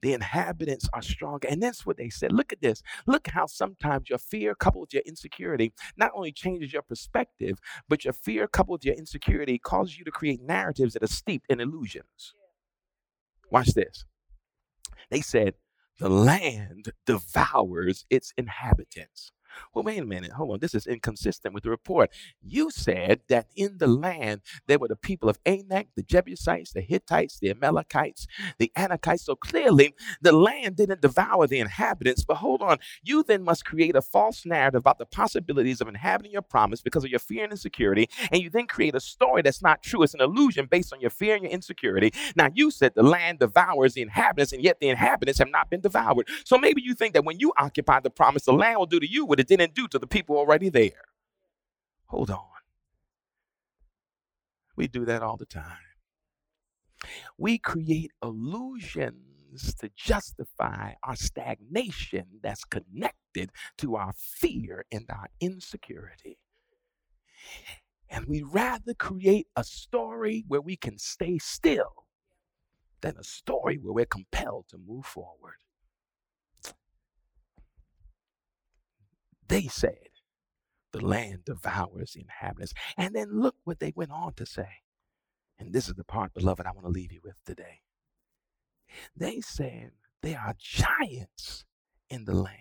The 0.00 0.12
inhabitants 0.12 0.88
are 0.92 1.02
strong. 1.02 1.40
And 1.48 1.60
that's 1.62 1.84
what 1.84 1.96
they 1.96 2.08
said. 2.08 2.32
Look 2.32 2.52
at 2.52 2.62
this. 2.62 2.82
Look 3.06 3.26
how 3.26 3.46
sometimes 3.46 4.08
your 4.08 4.18
fear 4.18 4.54
coupled 4.54 4.82
with 4.82 4.94
your 4.94 5.02
insecurity 5.04 5.72
not 5.96 6.12
only 6.14 6.30
changes 6.30 6.72
your 6.72 6.82
perspective, 6.82 7.58
but 7.88 8.04
your 8.04 8.12
fear 8.12 8.46
coupled 8.46 8.80
with 8.80 8.84
your 8.84 8.94
insecurity 8.94 9.58
causes 9.58 9.98
you 9.98 10.04
to 10.04 10.12
create 10.12 10.40
narratives 10.40 10.94
that 10.94 11.02
are 11.02 11.08
steeped 11.08 11.46
in 11.50 11.60
illusions. 11.60 12.34
Watch 13.50 13.68
this. 13.74 14.04
They 15.10 15.20
said, 15.20 15.54
the 15.98 16.08
land 16.08 16.92
devours 17.06 18.06
its 18.08 18.32
inhabitants. 18.36 19.32
Well, 19.74 19.84
wait 19.84 19.98
a 19.98 20.04
minute. 20.04 20.32
Hold 20.32 20.52
on. 20.52 20.58
This 20.60 20.74
is 20.74 20.86
inconsistent 20.86 21.54
with 21.54 21.64
the 21.64 21.70
report. 21.70 22.10
You 22.42 22.70
said 22.70 23.20
that 23.28 23.46
in 23.56 23.78
the 23.78 23.86
land 23.86 24.40
there 24.66 24.78
were 24.78 24.88
the 24.88 24.96
people 24.96 25.28
of 25.28 25.38
Anak, 25.46 25.88
the 25.96 26.02
Jebusites, 26.02 26.72
the 26.72 26.80
Hittites, 26.80 27.38
the 27.38 27.50
Amalekites, 27.50 28.26
the 28.58 28.72
Anakites. 28.76 29.20
So 29.20 29.36
clearly 29.36 29.94
the 30.20 30.32
land 30.32 30.76
didn't 30.76 31.02
devour 31.02 31.46
the 31.46 31.60
inhabitants. 31.60 32.24
But 32.24 32.36
hold 32.36 32.62
on. 32.62 32.78
You 33.02 33.22
then 33.22 33.42
must 33.42 33.64
create 33.64 33.96
a 33.96 34.02
false 34.02 34.46
narrative 34.46 34.80
about 34.80 34.98
the 34.98 35.06
possibilities 35.06 35.80
of 35.80 35.88
inhabiting 35.88 36.32
your 36.32 36.42
promise 36.42 36.80
because 36.80 37.04
of 37.04 37.10
your 37.10 37.20
fear 37.20 37.44
and 37.44 37.52
insecurity. 37.52 38.08
And 38.32 38.42
you 38.42 38.50
then 38.50 38.66
create 38.66 38.94
a 38.94 39.00
story 39.00 39.42
that's 39.42 39.62
not 39.62 39.82
true. 39.82 40.02
It's 40.02 40.14
an 40.14 40.20
illusion 40.20 40.66
based 40.66 40.92
on 40.92 41.00
your 41.00 41.10
fear 41.10 41.34
and 41.34 41.44
your 41.44 41.52
insecurity. 41.52 42.12
Now, 42.36 42.50
you 42.54 42.70
said 42.70 42.92
the 42.94 43.02
land 43.02 43.40
devours 43.40 43.94
the 43.94 44.02
inhabitants, 44.02 44.52
and 44.52 44.62
yet 44.62 44.80
the 44.80 44.88
inhabitants 44.88 45.38
have 45.38 45.50
not 45.50 45.70
been 45.70 45.80
devoured. 45.80 46.28
So 46.44 46.58
maybe 46.58 46.82
you 46.82 46.94
think 46.94 47.14
that 47.14 47.24
when 47.24 47.38
you 47.40 47.52
occupy 47.58 48.00
the 48.00 48.10
promise, 48.10 48.44
the 48.44 48.52
land 48.52 48.78
will 48.78 48.86
do 48.86 49.00
to 49.00 49.10
you 49.10 49.26
what 49.26 49.40
it 49.40 49.47
didn't 49.48 49.74
do 49.74 49.88
to 49.88 49.98
the 49.98 50.06
people 50.06 50.36
already 50.36 50.68
there. 50.68 51.08
Hold 52.06 52.30
on. 52.30 52.44
We 54.76 54.86
do 54.86 55.04
that 55.06 55.22
all 55.22 55.36
the 55.36 55.46
time. 55.46 55.78
We 57.36 57.58
create 57.58 58.12
illusions 58.22 59.74
to 59.80 59.90
justify 59.96 60.92
our 61.02 61.16
stagnation 61.16 62.26
that's 62.42 62.64
connected 62.64 63.50
to 63.78 63.96
our 63.96 64.12
fear 64.16 64.84
and 64.92 65.06
our 65.10 65.28
insecurity. 65.40 66.38
And 68.10 68.26
we 68.26 68.42
rather 68.42 68.94
create 68.94 69.48
a 69.56 69.64
story 69.64 70.44
where 70.48 70.60
we 70.60 70.76
can 70.76 70.98
stay 70.98 71.38
still 71.38 72.06
than 73.00 73.16
a 73.18 73.24
story 73.24 73.78
where 73.78 73.92
we're 73.92 74.06
compelled 74.06 74.66
to 74.68 74.78
move 74.78 75.06
forward. 75.06 75.56
They 79.48 79.62
said, 79.68 79.98
the 80.92 81.04
land 81.04 81.44
devours 81.44 82.12
the 82.12 82.22
inhabitants. 82.22 82.72
And 82.96 83.14
then 83.14 83.40
look 83.40 83.56
what 83.64 83.80
they 83.80 83.92
went 83.94 84.10
on 84.10 84.34
to 84.34 84.46
say. 84.46 84.68
And 85.58 85.72
this 85.72 85.88
is 85.88 85.94
the 85.94 86.04
part, 86.04 86.34
beloved, 86.34 86.66
I 86.66 86.72
want 86.72 86.86
to 86.86 86.92
leave 86.92 87.12
you 87.12 87.20
with 87.22 87.36
today. 87.44 87.80
They 89.16 89.40
said 89.40 89.90
there 90.22 90.38
are 90.38 90.54
giants 90.58 91.64
in 92.08 92.24
the 92.24 92.34
land. 92.34 92.56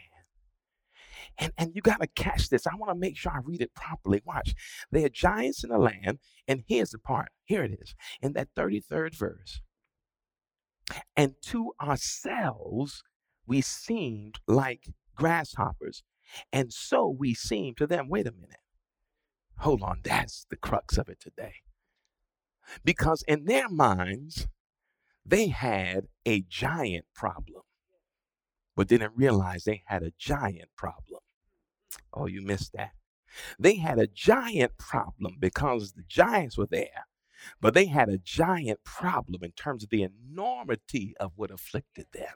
And, 1.38 1.54
and 1.58 1.76
you 1.76 1.82
got 1.82 2.02
to 2.02 2.08
catch 2.08 2.50
this. 2.50 2.66
I 2.66 2.76
want 2.76 2.92
to 2.92 3.00
make 3.00 3.18
sure 3.18 3.32
I 3.32 3.40
read 3.44 3.62
it 3.62 3.74
properly. 3.74 4.22
Watch. 4.26 4.56
There 4.92 5.06
are 5.06 5.10
giants 5.10 5.64
in 5.64 5.70
the 5.70 5.78
land. 5.78 6.20
And 6.48 6.64
here's 6.68 6.92
the 6.92 7.00
part. 7.00 7.30
Here 7.46 7.64
it 7.64 7.78
is 7.80 7.96
in 8.22 8.34
that 8.34 8.50
33rd 8.58 9.16
verse. 9.16 9.62
And 11.16 11.36
to 11.44 11.74
ourselves, 11.82 13.04
we 13.46 13.62
seemed 13.62 14.40
like 14.48 14.90
grasshoppers. 15.16 16.04
And 16.52 16.74
so 16.74 17.08
we 17.08 17.34
seem 17.34 17.76
to 17.76 17.88
them. 17.88 18.10
Wait 18.10 18.28
a 18.28 18.32
minute. 18.32 18.58
Hold 19.60 19.82
on. 19.82 20.02
That's 20.04 20.46
the 20.50 20.58
crux 20.58 20.98
of 20.98 21.10
it 21.10 21.20
today. 21.20 21.54
Because 22.84 23.24
in 23.28 23.46
their 23.46 23.70
minds, 23.70 24.48
they 25.26 25.48
had 25.48 26.08
a 26.26 26.42
giant 26.42 27.06
problem, 27.14 27.64
but 28.76 28.88
didn't 28.88 29.14
realize 29.16 29.64
they 29.64 29.84
had 29.86 30.04
a 30.04 30.14
giant 30.18 30.70
problem. 30.76 31.22
Oh, 32.14 32.26
you 32.28 32.42
missed 32.42 32.74
that. 32.74 32.92
They 33.60 33.76
had 33.76 34.00
a 34.00 34.08
giant 34.08 34.78
problem 34.78 35.38
because 35.40 35.94
the 35.94 36.04
giants 36.08 36.58
were 36.58 36.68
there, 36.68 37.08
but 37.62 37.74
they 37.74 37.86
had 37.86 38.10
a 38.10 38.18
giant 38.18 38.84
problem 38.84 39.44
in 39.44 39.52
terms 39.52 39.84
of 39.84 39.90
the 39.90 40.04
enormity 40.04 41.16
of 41.20 41.34
what 41.36 41.52
afflicted 41.52 42.08
them. 42.14 42.36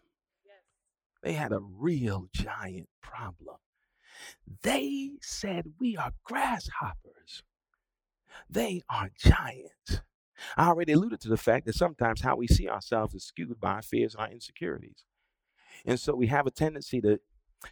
They 1.23 1.33
had 1.33 1.51
a 1.51 1.59
real 1.59 2.27
giant 2.33 2.89
problem. 3.01 3.57
They 4.63 5.11
said, 5.21 5.73
We 5.79 5.97
are 5.97 6.13
grasshoppers. 6.23 7.43
They 8.49 8.81
are 8.89 9.09
giants. 9.17 10.01
I 10.57 10.67
already 10.67 10.93
alluded 10.93 11.21
to 11.21 11.29
the 11.29 11.37
fact 11.37 11.65
that 11.65 11.75
sometimes 11.75 12.21
how 12.21 12.35
we 12.35 12.47
see 12.47 12.67
ourselves 12.67 13.13
is 13.13 13.23
skewed 13.23 13.59
by 13.59 13.73
our 13.73 13.81
fears 13.81 14.15
and 14.15 14.23
our 14.23 14.31
insecurities. 14.31 15.05
And 15.85 15.99
so 15.99 16.15
we 16.15 16.27
have 16.27 16.47
a 16.47 16.51
tendency 16.51 17.01
to 17.01 17.19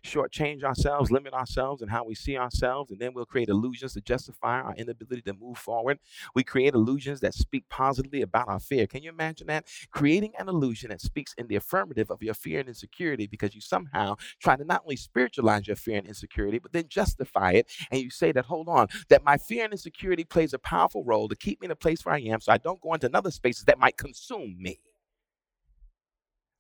shortchange 0.04 0.63
ourselves, 0.63 1.12
limit 1.12 1.34
ourselves 1.34 1.82
and 1.82 1.91
how 1.91 2.04
we 2.04 2.15
see 2.15 2.38
ourselves, 2.38 2.91
and 2.91 2.99
then 2.99 3.13
we'll 3.13 3.25
create 3.25 3.49
illusions 3.49 3.93
to 3.93 4.02
justify 4.02 4.62
our 4.62 4.75
inability 4.75 5.21
to 5.23 5.34
move 5.34 5.58
forward. 5.58 5.99
We 6.36 6.43
create 6.43 6.73
illusions 6.73 7.19
that 7.21 7.34
speak 7.34 7.67
positively 7.69 8.21
about 8.21 8.47
our 8.47 8.60
fear. 8.60 8.88
Can 8.88 9.04
you 9.04 9.10
imagine 9.10 9.47
that? 9.47 9.65
Creating 9.91 10.34
an 10.39 10.49
illusion 10.49 10.89
that 10.89 11.02
speaks 11.02 11.34
in 11.38 11.47
the 11.47 11.56
affirmative 11.56 12.10
of 12.10 12.21
your 12.21 12.34
fear 12.34 12.60
and 12.60 12.69
insecurity 12.69 13.28
because 13.28 13.56
you 13.56 13.62
somehow 13.62 14.15
try 14.39 14.56
to 14.56 14.63
not 14.63 14.82
only 14.84 14.95
spiritualize 14.95 15.67
your 15.67 15.75
fear 15.75 15.97
and 15.97 16.08
insecurity, 16.08 16.60
but 16.60 16.71
then 16.71 16.86
justify 16.88 17.52
it. 17.52 17.69
And 17.91 18.02
you 18.02 18.10
say 18.10 18.32
that, 18.32 18.45
hold 18.45 18.69
on, 18.69 18.88
that 19.10 19.23
my 19.23 19.38
fear 19.38 19.63
and 19.63 19.73
insecurity 19.73 20.23
plays 20.23 20.54
a 20.54 20.60
powerful 20.60 21.04
role 21.04 21.28
to 21.28 21.36
keep 21.36 21.62
me 21.62 21.65
in 21.65 21.69
the 21.69 21.75
place 21.75 22.06
where 22.06 22.15
I 22.15 22.19
am 22.19 22.39
so 22.41 22.52
I 22.52 22.58
don't 22.58 22.82
go 22.82 22.93
into 22.93 23.08
another 23.08 23.32
spaces 23.32 23.65
that 23.65 23.80
might 23.80 23.97
consume 23.97 24.56
me. 24.60 24.80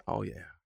Oh, 0.07 0.23
yeah. 0.23 0.58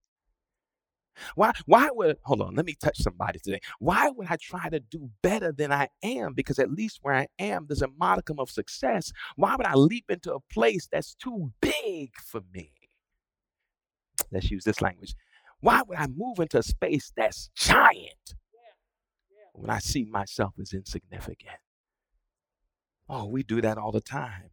Why, 1.36 1.52
why 1.66 1.90
would, 1.92 2.18
hold 2.24 2.42
on, 2.42 2.56
let 2.56 2.66
me 2.66 2.76
touch 2.80 2.98
somebody 2.98 3.40
today. 3.40 3.60
Why 3.80 4.10
would 4.10 4.28
I 4.30 4.38
try 4.42 4.70
to 4.70 4.80
do 4.80 5.10
better 5.22 5.52
than 5.52 5.72
I 5.72 5.90
am? 6.04 6.34
Because 6.34 6.60
at 6.60 6.72
least 6.72 7.00
where 7.02 7.16
I 7.16 7.28
am, 7.40 7.66
there's 7.68 7.82
a 7.82 7.88
modicum 7.88 8.40
of 8.40 8.50
success. 8.50 9.12
Why 9.36 9.56
would 9.56 9.66
I 9.66 9.76
leap 9.76 10.06
into 10.10 10.34
a 10.34 10.40
place 10.52 10.88
that's 10.92 11.16
too 11.16 11.52
big 11.62 12.12
for 12.26 12.42
me? 12.54 12.72
Let's 14.32 14.50
use 14.52 14.64
this 14.64 14.82
language. 14.82 15.16
Why 15.60 15.82
would 15.88 15.98
I 15.98 16.08
move 16.08 16.40
into 16.40 16.58
a 16.58 16.64
space 16.64 17.12
that's 17.16 17.50
giant 17.56 18.36
when 19.54 19.70
I 19.70 19.80
see 19.80 20.06
myself 20.06 20.54
as 20.60 20.74
insignificant? 20.74 21.58
Oh, 23.08 23.28
we 23.28 23.44
do 23.44 23.62
that 23.62 23.78
all 23.78 23.92
the 23.92 24.02
time. 24.02 24.50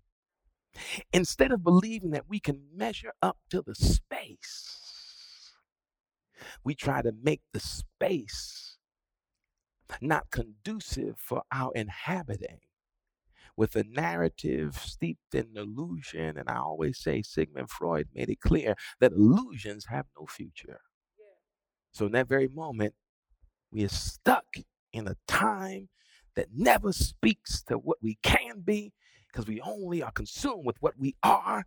Instead 1.12 1.50
of 1.50 1.64
believing 1.64 2.10
that 2.10 2.28
we 2.28 2.38
can 2.38 2.62
measure 2.74 3.12
up 3.22 3.38
to 3.50 3.62
the 3.62 3.74
space, 3.74 4.79
we 6.64 6.74
try 6.74 7.02
to 7.02 7.12
make 7.22 7.42
the 7.52 7.60
space 7.60 8.76
not 10.00 10.30
conducive 10.30 11.16
for 11.18 11.42
our 11.52 11.72
inhabiting 11.74 12.60
with 13.56 13.76
a 13.76 13.84
narrative 13.84 14.76
steeped 14.76 15.34
in 15.34 15.48
illusion. 15.56 16.38
And 16.38 16.48
I 16.48 16.56
always 16.56 16.98
say 16.98 17.22
Sigmund 17.22 17.70
Freud 17.70 18.08
made 18.14 18.30
it 18.30 18.40
clear 18.40 18.74
that 19.00 19.12
illusions 19.12 19.86
have 19.86 20.06
no 20.18 20.26
future. 20.26 20.80
So 21.92 22.06
in 22.06 22.12
that 22.12 22.28
very 22.28 22.48
moment, 22.48 22.94
we 23.72 23.84
are 23.84 23.88
stuck 23.88 24.46
in 24.92 25.08
a 25.08 25.16
time 25.26 25.88
that 26.36 26.46
never 26.54 26.92
speaks 26.92 27.62
to 27.64 27.74
what 27.74 27.98
we 28.00 28.18
can 28.22 28.60
be 28.60 28.92
because 29.26 29.46
we 29.46 29.60
only 29.60 30.02
are 30.02 30.12
consumed 30.12 30.64
with 30.64 30.76
what 30.80 30.98
we 30.98 31.14
are 31.22 31.64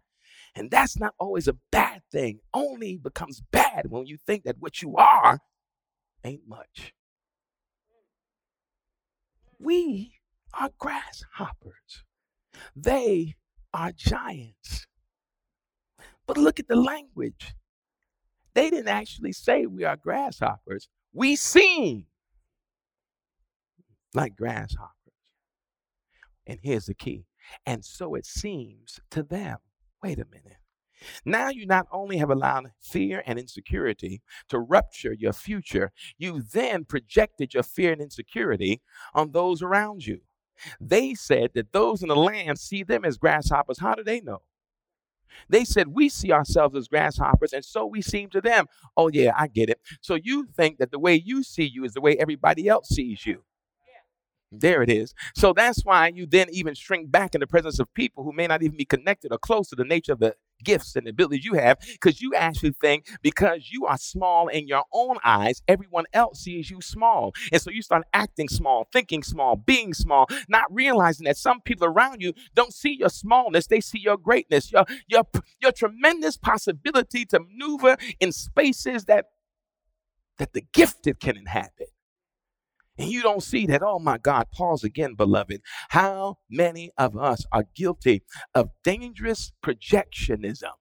and 0.56 0.70
that's 0.70 1.00
not 1.00 1.14
always 1.20 1.48
a 1.48 1.58
bad 1.72 2.02
thing, 2.12 2.40
only 2.54 2.98
becomes 2.98 3.42
bad 3.52 3.90
when 3.90 4.06
you 4.06 4.18
think 4.26 4.44
that 4.44 4.58
what 4.60 4.82
you 4.82 4.96
are 4.98 5.40
ain't 6.24 6.48
much. 6.48 6.94
We 9.60 10.14
are 10.54 10.70
grasshoppers, 10.78 12.04
they 12.76 13.36
are 13.74 13.92
giants. 13.92 14.86
But 16.26 16.38
look 16.38 16.60
at 16.60 16.68
the 16.68 16.76
language. 16.76 17.54
They 18.54 18.70
didn't 18.70 18.88
actually 18.88 19.34
say 19.34 19.66
we 19.66 19.84
are 19.84 19.98
grasshoppers. 19.98 20.88
We 21.12 21.36
seem 21.36 22.06
like 24.14 24.36
grasshoppers. 24.36 24.90
And 26.46 26.60
here's 26.62 26.86
the 26.86 26.94
key. 26.94 27.26
And 27.66 27.84
so 27.84 28.16
it 28.16 28.26
seems 28.26 29.00
to 29.12 29.24
them. 29.24 29.58
Wait 30.04 30.20
a 30.20 30.26
minute. 30.26 30.58
Now 31.26 31.50
you 31.50 31.66
not 31.66 31.88
only 31.92 32.18
have 32.18 32.30
allowed 32.30 32.72
fear 32.82 33.24
and 33.26 33.40
insecurity 33.40 34.22
to 34.50 34.60
rupture 34.60 35.14
your 35.14 35.34
future, 35.34 35.92
you 36.18 36.42
then 36.42 36.86
projected 36.86 37.54
your 37.54 37.64
fear 37.64 37.94
and 37.94 38.02
insecurity 38.02 38.82
on 39.14 39.32
those 39.32 39.62
around 39.62 40.06
you. 40.06 40.22
They 40.80 41.14
said 41.14 41.52
that 41.56 41.72
those 41.72 42.02
in 42.02 42.10
the 42.10 42.16
land 42.16 42.60
see 42.60 42.84
them 42.84 43.04
as 43.06 43.18
grasshoppers. 43.18 43.80
How 43.80 43.96
do 43.96 44.04
they 44.04 44.22
know? 44.22 44.42
They 45.50 45.66
said, 45.66 45.88
We 45.90 46.10
see 46.10 46.32
ourselves 46.32 46.76
as 46.76 46.88
grasshoppers, 46.88 47.54
and 47.54 47.66
so 47.66 47.86
we 47.86 48.02
seem 48.02 48.30
to 48.30 48.42
them. 48.42 48.68
Oh, 48.96 49.08
yeah, 49.08 49.32
I 49.36 49.48
get 49.48 49.70
it. 49.70 49.80
So 50.02 50.16
you 50.16 50.46
think 50.46 50.78
that 50.78 50.92
the 50.92 51.00
way 51.00 51.16
you 51.16 51.44
see 51.44 51.66
you 51.66 51.86
is 51.86 51.94
the 51.94 52.02
way 52.02 52.16
everybody 52.18 52.68
else 52.68 52.90
sees 52.90 53.26
you. 53.26 53.44
There 54.56 54.84
it 54.84 54.90
is. 54.90 55.16
So 55.36 55.52
that's 55.52 55.84
why 55.84 56.10
you 56.14 56.28
then 56.28 56.48
even 56.52 56.76
shrink 56.76 57.10
back 57.12 57.34
in 57.34 57.42
the 57.42 57.48
presence 57.48 57.80
of 57.80 57.92
people 57.96 58.24
who 58.24 58.32
may 58.32 58.46
not 58.46 58.62
even 58.62 58.78
be 58.78 58.86
connected 58.86 59.32
or 59.32 59.40
close 59.40 59.68
to 59.70 59.76
the 59.76 59.84
nature 59.84 60.14
of 60.14 60.20
the 60.20 60.36
gifts 60.64 60.96
and 60.96 61.08
abilities 61.08 61.44
you 61.44 61.56
have, 61.56 61.80
because 61.80 62.22
you 62.22 62.34
actually 62.36 62.74
think 62.80 63.08
because 63.22 63.70
you 63.72 63.86
are 63.86 63.98
small 63.98 64.48
in 64.48 64.68
your 64.68 64.84
own 64.94 65.18
eyes, 65.26 65.62
everyone 65.68 66.06
else 66.14 66.42
sees 66.42 66.70
you 66.70 66.82
small. 66.82 67.34
And 67.52 67.60
so 67.62 67.72
you 67.72 67.82
start 67.82 68.04
acting 68.14 68.48
small, 68.48 68.88
thinking 68.94 69.24
small, 69.24 69.56
being 69.56 69.94
small, 69.94 70.28
not 70.48 70.72
realizing 70.72 71.26
that 71.26 71.38
some 71.38 71.60
people 71.62 71.88
around 71.88 72.22
you 72.22 72.34
don't 72.54 72.74
see 72.74 72.96
your 72.98 73.10
smallness, 73.10 73.68
they 73.68 73.82
see 73.82 74.00
your 74.00 74.18
greatness, 74.18 74.72
your, 74.72 74.86
your, 75.08 75.24
your 75.62 75.72
tremendous 75.72 76.38
possibility 76.38 77.26
to 77.26 77.40
maneuver 77.40 77.98
in 78.20 78.32
spaces 78.32 79.06
that, 79.06 79.26
that 80.38 80.54
the 80.54 80.62
gifted 80.74 81.20
can 81.20 81.38
inhabit. 81.38 81.93
And 82.98 83.10
you 83.10 83.24
don't 83.24 83.42
see 83.42 83.66
that, 83.68 83.82
oh 83.84 84.00
my 84.00 84.18
God, 84.18 84.48
pause 84.52 84.84
again, 84.84 85.16
beloved. 85.16 85.62
How 85.90 86.38
many 86.50 86.92
of 86.98 87.18
us 87.18 87.46
are 87.52 87.66
guilty 87.76 88.24
of 88.54 88.70
dangerous 88.84 89.52
projectionism? 89.66 90.74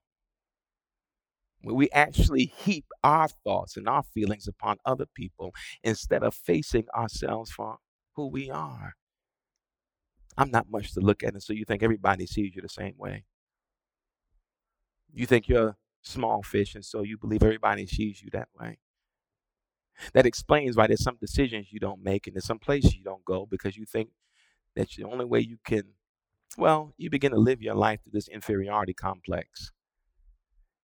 Where 1.61 1.75
we 1.75 1.89
actually 1.91 2.53
heap 2.57 2.85
our 3.03 3.27
thoughts 3.27 3.77
and 3.77 3.87
our 3.87 4.03
feelings 4.03 4.47
upon 4.47 4.77
other 4.85 5.05
people 5.05 5.53
instead 5.83 6.21
of 6.21 6.35
facing 6.35 6.85
ourselves 6.95 7.51
for 7.51 7.77
who 8.15 8.27
we 8.27 8.49
are. 8.51 8.93
I'm 10.37 10.51
not 10.51 10.69
much 10.69 10.93
to 10.93 10.99
look 10.99 11.23
at, 11.23 11.33
and 11.33 11.41
so 11.41 11.53
you 11.53 11.65
think 11.65 11.83
everybody 11.83 12.25
sees 12.27 12.55
you 12.55 12.61
the 12.61 12.69
same 12.69 12.95
way. 12.97 13.25
You 15.13 15.25
think 15.25 15.47
you're 15.47 15.69
a 15.69 15.75
small 16.01 16.43
fish, 16.43 16.75
and 16.75 16.83
so 16.83 17.01
you 17.01 17.17
believe 17.17 17.43
everybody 17.43 17.85
sees 17.85 18.21
you 18.21 18.29
that 18.33 18.49
way. 18.59 18.79
That 20.13 20.25
explains 20.25 20.75
why 20.75 20.87
there's 20.87 21.03
some 21.03 21.17
decisions 21.19 21.67
you 21.71 21.79
don't 21.79 22.03
make 22.03 22.27
and 22.27 22.35
there's 22.35 22.45
some 22.45 22.59
places 22.59 22.95
you 22.95 23.03
don't 23.03 23.25
go 23.25 23.45
because 23.45 23.77
you 23.77 23.85
think 23.85 24.09
that 24.75 24.89
the 24.97 25.03
only 25.03 25.25
way 25.25 25.39
you 25.39 25.57
can, 25.63 25.83
well, 26.57 26.93
you 26.97 27.09
begin 27.09 27.31
to 27.31 27.37
live 27.39 27.61
your 27.61 27.75
life 27.75 28.01
through 28.03 28.13
this 28.13 28.27
inferiority 28.27 28.93
complex. 28.93 29.71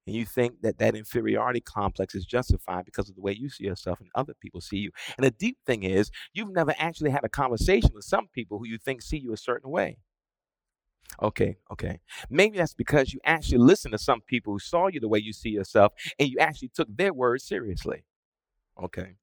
And 0.08 0.16
you 0.16 0.26
think 0.26 0.62
that 0.62 0.80
that 0.80 0.96
inferiority 0.96 1.62
complex 1.62 2.16
is 2.16 2.26
justified 2.26 2.86
because 2.86 3.10
of 3.10 3.16
the 3.16 3.22
way 3.22 3.34
you 3.34 3.50
see 3.50 3.66
yourself 3.66 4.00
and 4.00 4.10
other 4.16 4.34
people 4.34 4.60
see 4.62 4.78
you. 4.78 4.92
And 5.18 5.26
the 5.26 5.32
deep 5.32 5.58
thing 5.66 5.84
is, 5.84 6.10
you've 6.34 6.52
never 6.52 6.74
actually 6.80 7.12
had 7.12 7.24
a 7.24 7.30
conversation 7.30 7.92
with 7.94 8.06
some 8.06 8.28
people 8.34 8.58
who 8.58 8.66
you 8.66 8.80
think 8.80 9.02
see 9.02 9.18
you 9.18 9.34
a 9.34 9.38
certain 9.38 9.70
way. 9.70 10.00
Okay, 11.22 11.58
okay. 11.72 12.00
Maybe 12.30 12.58
that's 12.58 12.74
because 12.74 13.14
you 13.14 13.20
actually 13.26 13.58
listened 13.58 13.92
to 13.92 13.98
some 13.98 14.22
people 14.22 14.54
who 14.54 14.60
saw 14.60 14.88
you 14.88 15.00
the 15.00 15.08
way 15.08 15.20
you 15.20 15.34
see 15.34 15.50
yourself 15.50 15.94
and 16.18 16.30
you 16.30 16.38
actually 16.40 16.70
took 16.70 16.88
their 16.96 17.14
words 17.14 17.44
seriously. 17.46 18.04
Okay. 18.84 19.16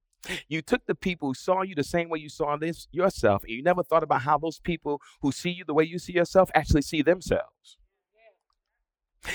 You 0.49 0.61
took 0.61 0.87
the 0.87 0.95
people 0.95 1.29
who 1.29 1.35
saw 1.35 1.63
you 1.63 1.75
the 1.75 1.85
same 1.85 2.09
way 2.09 2.19
you 2.19 2.29
saw 2.29 2.57
this 2.57 2.89
yourself, 2.91 3.45
and 3.45 3.53
you 3.53 3.63
never 3.63 3.83
thought 3.83 4.03
about 4.03 4.23
how 4.23 4.39
those 4.39 4.59
people 4.59 5.01
who 5.23 5.31
see 5.31 5.51
you 5.51 5.65
the 5.65 5.75
way 5.75 5.85
you 5.85 5.99
see 5.99 6.15
yourself 6.15 6.51
actually 6.55 6.83
see 6.83 7.03
themselves. 7.03 7.79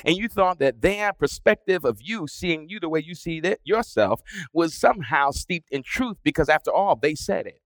And 0.06 0.16
you 0.16 0.28
thought 0.28 0.60
that 0.60 0.82
their 0.82 1.14
perspective 1.14 1.84
of 1.84 2.00
you 2.02 2.28
seeing 2.28 2.70
you 2.70 2.80
the 2.80 2.90
way 2.90 3.02
you 3.02 3.16
see 3.16 3.40
that 3.42 3.60
yourself 3.64 4.22
was 4.54 4.74
somehow 4.74 5.32
steeped 5.32 5.70
in 5.70 5.84
truth 5.84 6.18
because 6.24 6.50
after 6.50 6.72
all, 6.72 6.96
they 6.96 7.16
said 7.16 7.48
it. 7.48 7.62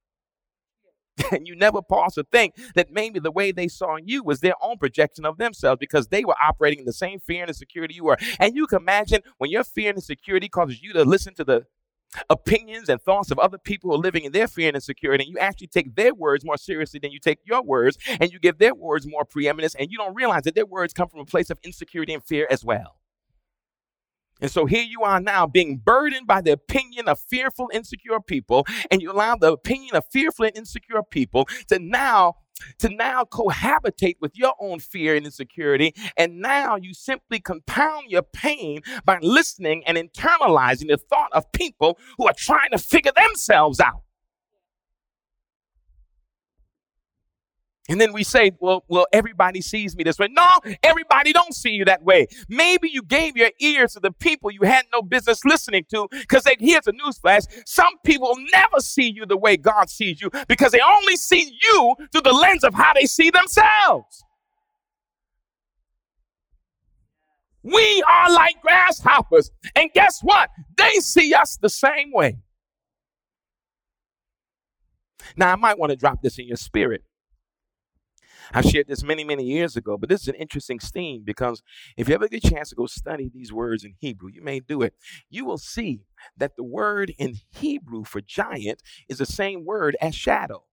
And 1.32 1.48
you 1.48 1.56
never 1.56 1.82
pause 1.82 2.16
to 2.16 2.26
think 2.30 2.56
that 2.76 2.92
maybe 2.92 3.20
the 3.20 3.32
way 3.32 3.52
they 3.52 3.68
saw 3.68 3.98
you 4.04 4.24
was 4.24 4.42
their 4.42 4.56
own 4.62 4.78
projection 4.78 5.26
of 5.26 5.38
themselves 5.38 5.80
because 5.80 6.08
they 6.08 6.26
were 6.26 6.36
operating 6.44 6.80
in 6.80 6.86
the 6.86 6.94
same 6.94 7.20
fear 7.20 7.42
and 7.42 7.50
insecurity 7.50 7.96
you 7.96 8.04
were. 8.04 8.18
And 8.40 8.56
you 8.56 8.68
can 8.68 8.80
imagine 8.80 9.22
when 9.38 9.50
your 9.50 9.64
fear 9.64 9.90
and 9.90 9.98
insecurity 9.98 10.50
causes 10.50 10.82
you 10.82 10.94
to 10.94 11.04
listen 11.04 11.34
to 11.36 11.46
the 11.46 11.66
opinions 12.30 12.90
and 12.90 13.02
thoughts 13.02 13.32
of 13.32 13.40
other 13.40 13.58
people 13.58 13.90
who 13.90 13.96
are 13.96 14.00
living 14.00 14.24
in 14.24 14.32
their 14.32 14.48
fear 14.48 14.68
and 14.68 14.76
insecurity, 14.76 15.24
and 15.24 15.32
you 15.34 15.40
actually 15.40 15.68
take 15.68 15.96
their 15.96 16.14
words 16.14 16.46
more 16.46 16.58
seriously 16.58 17.00
than 17.00 17.12
you 17.12 17.20
take 17.20 17.40
your 17.44 17.62
words, 17.62 17.98
and 18.20 18.32
you 18.32 18.40
give 18.40 18.58
their 18.58 18.76
words 18.76 19.08
more 19.08 19.26
preeminence, 19.26 19.76
and 19.76 19.92
you 19.92 19.98
don't 19.98 20.16
realize 20.16 20.44
that 20.44 20.56
their 20.56 20.66
words 20.66 20.94
come 20.94 21.10
from 21.10 21.20
a 21.20 21.26
place 21.26 21.50
of 21.50 21.60
insecurity 21.64 22.14
and 22.14 22.24
fear 22.24 22.48
as 22.50 22.64
well. 22.64 22.98
And 24.42 24.52
so 24.52 24.66
here 24.66 24.84
you 24.84 25.02
are 25.04 25.22
now 25.22 25.48
being 25.48 25.78
burdened 25.78 26.28
by 26.28 26.42
the 26.42 26.52
opinion 26.52 27.08
of 27.08 27.20
fearful, 27.20 27.70
insecure 27.74 28.20
people, 28.20 28.66
and 28.92 29.02
you 29.02 29.12
allow 29.12 29.36
the 29.38 29.54
opinion 29.54 29.96
of 29.96 30.06
fearful 30.12 30.46
and 30.46 30.58
insecure 30.58 31.04
people 31.04 31.48
to 31.70 31.80
now 31.80 32.36
to 32.80 32.90
now 32.90 33.24
cohabitate 33.24 34.16
with 34.20 34.38
your 34.38 34.54
own 34.60 34.80
fear 34.80 35.16
and 35.16 35.26
insecurity. 35.26 35.94
And 36.18 36.40
now 36.40 36.76
you 36.76 36.94
simply 36.94 37.40
compound 37.40 38.10
your 38.10 38.24
pain 38.24 38.82
by 39.04 39.20
listening 39.22 39.84
and 39.86 39.98
internalizing 39.98 40.88
the 40.88 40.98
thought 40.98 41.32
of 41.34 41.52
people 41.52 41.98
who 42.18 42.28
are 42.28 42.36
trying 42.38 42.72
to 42.72 42.78
figure 42.78 43.12
themselves 43.16 43.80
out. 43.80 44.05
And 47.88 48.02
then 48.02 48.14
we 48.14 48.24
say, 48.24 48.52
well, 48.60 48.84
well, 48.88 49.06
everybody 49.14 49.62
sees 49.62 49.96
me 49.96 50.04
this 50.04 50.18
way. 50.18 50.28
No, 50.32 50.48
everybody 50.82 51.34
don't 51.34 51.54
see 51.54 51.70
you 51.70 51.86
that 51.86 52.04
way. 52.04 52.28
Maybe 52.50 52.90
you 52.90 53.04
gave 53.04 53.38
your 53.38 53.52
ears 53.60 53.94
to 53.94 54.00
the 54.00 54.12
people 54.12 54.50
you 54.50 54.62
had 54.64 54.86
no 54.92 55.04
business 55.04 55.46
listening 55.46 55.86
to 55.92 56.08
because 56.12 56.44
they, 56.44 56.56
here's 56.60 56.88
a 56.88 56.94
newsflash. 56.94 57.46
Some 57.68 57.94
people 58.04 58.36
never 58.52 58.80
see 58.80 59.10
you 59.10 59.26
the 59.28 59.38
way 59.38 59.56
God 59.56 59.90
sees 59.90 60.20
you 60.20 60.32
because 60.48 60.72
they 60.72 60.82
only 60.82 61.16
see 61.16 61.56
you 61.62 61.96
through 62.12 62.22
the 62.22 62.34
lens 62.34 62.64
of 62.64 62.74
how 62.74 62.94
they 62.94 63.06
see 63.06 63.30
themselves. 63.30 64.24
We 67.62 68.04
are 68.08 68.32
like 68.32 68.62
grasshoppers. 68.62 69.52
And 69.76 69.92
guess 69.94 70.22
what? 70.22 70.50
They 70.78 70.94
see 71.00 71.34
us 71.34 71.58
the 71.58 71.70
same 71.70 72.12
way. 72.12 72.38
Now, 75.36 75.52
I 75.52 75.56
might 75.56 75.78
want 75.78 75.92
to 75.92 75.96
drop 75.96 76.22
this 76.22 76.38
in 76.40 76.48
your 76.48 76.58
spirit. 76.58 77.04
I 78.54 78.62
shared 78.62 78.88
this 78.88 79.04
many, 79.04 79.24
many 79.24 79.44
years 79.44 79.76
ago, 79.76 79.98
but 79.98 80.10
this 80.10 80.22
is 80.24 80.28
an 80.30 80.36
interesting 80.36 80.80
theme 80.80 81.24
because 81.26 81.62
if 81.98 82.10
you 82.10 82.16
ever 82.16 82.28
get 82.28 82.46
a 82.46 82.50
chance 82.50 82.70
to 82.70 82.76
go 82.76 82.86
study 82.88 83.30
these 83.34 83.54
words 83.54 83.84
in 83.84 83.96
Hebrew, 84.00 84.30
you 84.32 84.44
may 84.44 84.60
do 84.60 84.82
it. 84.82 84.94
You 85.30 85.46
will 85.46 85.58
see 85.58 86.02
that 86.38 86.56
the 86.56 86.64
word 86.64 87.14
in 87.18 87.36
Hebrew 87.52 88.04
for 88.04 88.22
giant 88.22 88.82
is 89.10 89.20
the 89.20 89.26
same 89.26 89.66
word 89.66 89.98
as 90.02 90.16
shadow. 90.16 90.64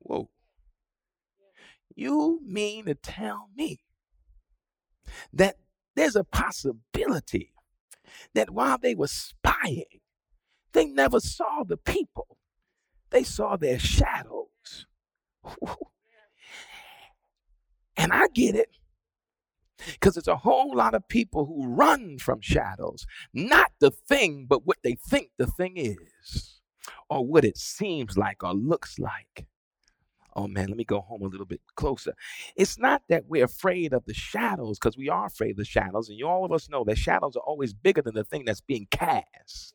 Whoa. 0.00 0.30
You 1.94 2.40
mean 2.46 2.86
to 2.86 2.94
tell 2.94 3.48
me 3.56 3.80
that 5.32 5.56
there's 5.96 6.16
a 6.16 6.24
possibility 6.24 7.52
that 8.34 8.50
while 8.50 8.78
they 8.78 8.94
were 8.94 9.08
spying, 9.08 9.84
they 10.72 10.86
never 10.86 11.20
saw 11.20 11.64
the 11.64 11.76
people, 11.76 12.38
they 13.10 13.24
saw 13.24 13.56
their 13.56 13.78
shadows. 13.78 14.86
And 17.96 18.12
I 18.12 18.28
get 18.28 18.54
it. 18.54 18.68
Because 19.92 20.16
it's 20.16 20.28
a 20.28 20.36
whole 20.36 20.74
lot 20.74 20.94
of 20.94 21.06
people 21.08 21.44
who 21.44 21.66
run 21.66 22.18
from 22.18 22.40
shadows, 22.40 23.06
not 23.34 23.72
the 23.78 23.90
thing, 23.90 24.46
but 24.48 24.66
what 24.66 24.78
they 24.82 24.94
think 24.94 25.30
the 25.36 25.46
thing 25.46 25.74
is, 25.76 26.60
or 27.10 27.26
what 27.26 27.44
it 27.44 27.58
seems 27.58 28.16
like 28.16 28.42
or 28.42 28.54
looks 28.54 28.98
like. 28.98 29.46
Oh 30.34 30.46
man, 30.48 30.68
let 30.68 30.76
me 30.76 30.84
go 30.84 31.00
home 31.00 31.22
a 31.22 31.28
little 31.28 31.46
bit 31.46 31.60
closer. 31.76 32.14
It's 32.56 32.78
not 32.78 33.02
that 33.08 33.24
we're 33.26 33.44
afraid 33.44 33.92
of 33.92 34.04
the 34.06 34.14
shadows, 34.14 34.78
because 34.78 34.96
we 34.96 35.08
are 35.08 35.26
afraid 35.26 35.52
of 35.52 35.56
the 35.58 35.64
shadows, 35.64 36.08
and 36.08 36.18
you, 36.18 36.26
all 36.26 36.44
of 36.44 36.52
us 36.52 36.68
know 36.68 36.84
that 36.84 36.98
shadows 36.98 37.36
are 37.36 37.42
always 37.46 37.74
bigger 37.74 38.02
than 38.02 38.14
the 38.14 38.24
thing 38.24 38.44
that's 38.46 38.60
being 38.62 38.86
cast. 38.90 39.74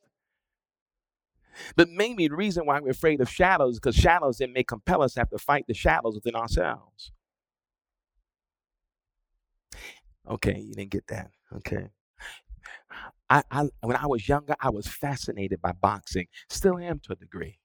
But 1.75 1.89
maybe 1.89 2.27
the 2.27 2.35
reason 2.35 2.65
why 2.65 2.79
we're 2.79 2.91
afraid 2.91 3.21
of 3.21 3.29
shadows 3.29 3.73
is 3.73 3.79
because 3.79 3.95
shadows 3.95 4.37
then 4.37 4.53
may 4.53 4.63
compel 4.63 5.01
us 5.01 5.13
to 5.13 5.21
have 5.21 5.29
to 5.29 5.37
fight 5.37 5.65
the 5.67 5.73
shadows 5.73 6.15
within 6.15 6.35
ourselves. 6.35 7.11
Okay, 10.29 10.59
you 10.59 10.73
didn't 10.73 10.91
get 10.91 11.07
that. 11.07 11.31
Okay. 11.55 11.87
I, 13.29 13.43
I 13.49 13.69
when 13.81 13.95
I 13.97 14.07
was 14.07 14.27
younger, 14.27 14.55
I 14.59 14.69
was 14.69 14.87
fascinated 14.87 15.61
by 15.61 15.71
boxing. 15.71 16.27
Still 16.49 16.77
am 16.77 16.99
to 17.01 17.13
a 17.13 17.15
degree. 17.15 17.59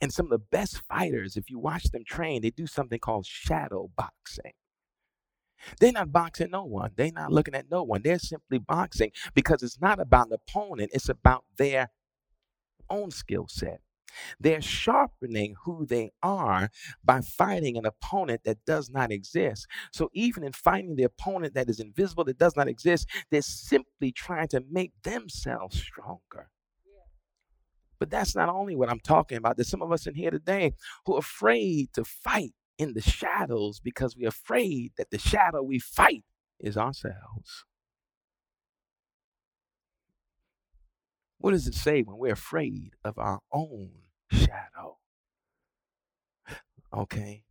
And 0.00 0.12
some 0.12 0.26
of 0.26 0.30
the 0.30 0.38
best 0.38 0.80
fighters, 0.88 1.36
if 1.36 1.50
you 1.50 1.58
watch 1.58 1.84
them 1.84 2.04
train, 2.04 2.42
they 2.42 2.50
do 2.50 2.66
something 2.66 2.98
called 2.98 3.26
shadow 3.26 3.90
boxing. 3.96 4.52
They're 5.80 5.92
not 5.92 6.12
boxing 6.12 6.50
no 6.50 6.64
one. 6.64 6.92
They're 6.96 7.12
not 7.12 7.32
looking 7.32 7.54
at 7.54 7.70
no 7.70 7.82
one. 7.82 8.02
They're 8.02 8.18
simply 8.18 8.58
boxing 8.58 9.12
because 9.34 9.62
it's 9.62 9.80
not 9.80 10.00
about 10.00 10.30
the 10.30 10.36
opponent, 10.36 10.90
it's 10.94 11.08
about 11.08 11.44
their 11.56 11.90
own 12.90 13.10
skill 13.10 13.46
set. 13.48 13.80
They're 14.40 14.62
sharpening 14.62 15.54
who 15.64 15.86
they 15.86 16.10
are 16.22 16.70
by 17.04 17.20
fighting 17.20 17.76
an 17.76 17.86
opponent 17.86 18.42
that 18.44 18.64
does 18.64 18.90
not 18.90 19.10
exist. 19.12 19.66
So, 19.92 20.10
even 20.12 20.44
in 20.44 20.52
fighting 20.52 20.96
the 20.96 21.04
opponent 21.04 21.54
that 21.54 21.68
is 21.68 21.80
invisible, 21.80 22.24
that 22.24 22.38
does 22.38 22.56
not 22.56 22.68
exist, 22.68 23.08
they're 23.30 23.42
simply 23.42 24.12
trying 24.12 24.48
to 24.48 24.62
make 24.70 24.92
themselves 25.02 25.80
stronger. 25.80 26.50
But 27.98 28.10
that's 28.10 28.36
not 28.36 28.48
only 28.48 28.76
what 28.76 28.90
I'm 28.90 29.00
talking 29.00 29.38
about. 29.38 29.56
There's 29.56 29.68
some 29.68 29.82
of 29.82 29.92
us 29.92 30.06
in 30.06 30.14
here 30.14 30.30
today 30.30 30.74
who 31.04 31.16
are 31.16 31.20
afraid 31.20 31.92
to 31.94 32.04
fight 32.04 32.52
in 32.78 32.94
the 32.94 33.02
shadows 33.02 33.80
because 33.80 34.16
we're 34.16 34.28
afraid 34.28 34.92
that 34.96 35.10
the 35.10 35.18
shadow 35.18 35.62
we 35.62 35.80
fight 35.80 36.24
is 36.60 36.76
ourselves. 36.76 37.64
What 41.38 41.52
does 41.52 41.66
it 41.66 41.74
say 41.74 42.02
when 42.02 42.18
we're 42.18 42.32
afraid 42.32 42.94
of 43.04 43.18
our 43.18 43.40
own 43.52 43.90
shadow? 44.30 44.98
Okay. 46.92 47.44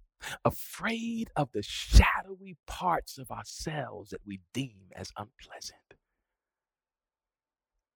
Afraid 0.43 1.29
of 1.35 1.51
the 1.53 1.61
shadowy 1.63 2.57
parts 2.65 3.17
of 3.17 3.31
ourselves 3.31 4.09
that 4.09 4.21
we 4.25 4.41
deem 4.53 4.89
as 4.95 5.11
unpleasant. 5.17 5.79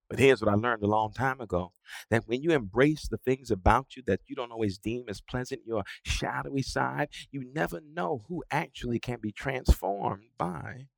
But 0.08 0.18
here's 0.18 0.42
what 0.42 0.50
I 0.52 0.56
learned 0.56 0.82
a 0.82 0.88
long 0.88 1.12
time 1.14 1.40
ago 1.40 1.72
that 2.10 2.28
when 2.28 2.42
you 2.42 2.52
embrace 2.52 3.08
the 3.08 3.16
things 3.16 3.50
about 3.50 3.96
you 3.96 4.02
that 4.06 4.20
you 4.26 4.36
don't 4.36 4.52
always 4.52 4.76
deem 4.78 5.06
as 5.08 5.22
pleasant, 5.22 5.62
your 5.66 5.84
shadowy 6.04 6.62
side, 6.62 7.08
you 7.30 7.50
never 7.54 7.80
know 7.80 8.24
who 8.28 8.44
actually 8.50 8.98
can 8.98 9.20
be 9.22 9.32
transformed 9.32 10.28
by 10.36 10.88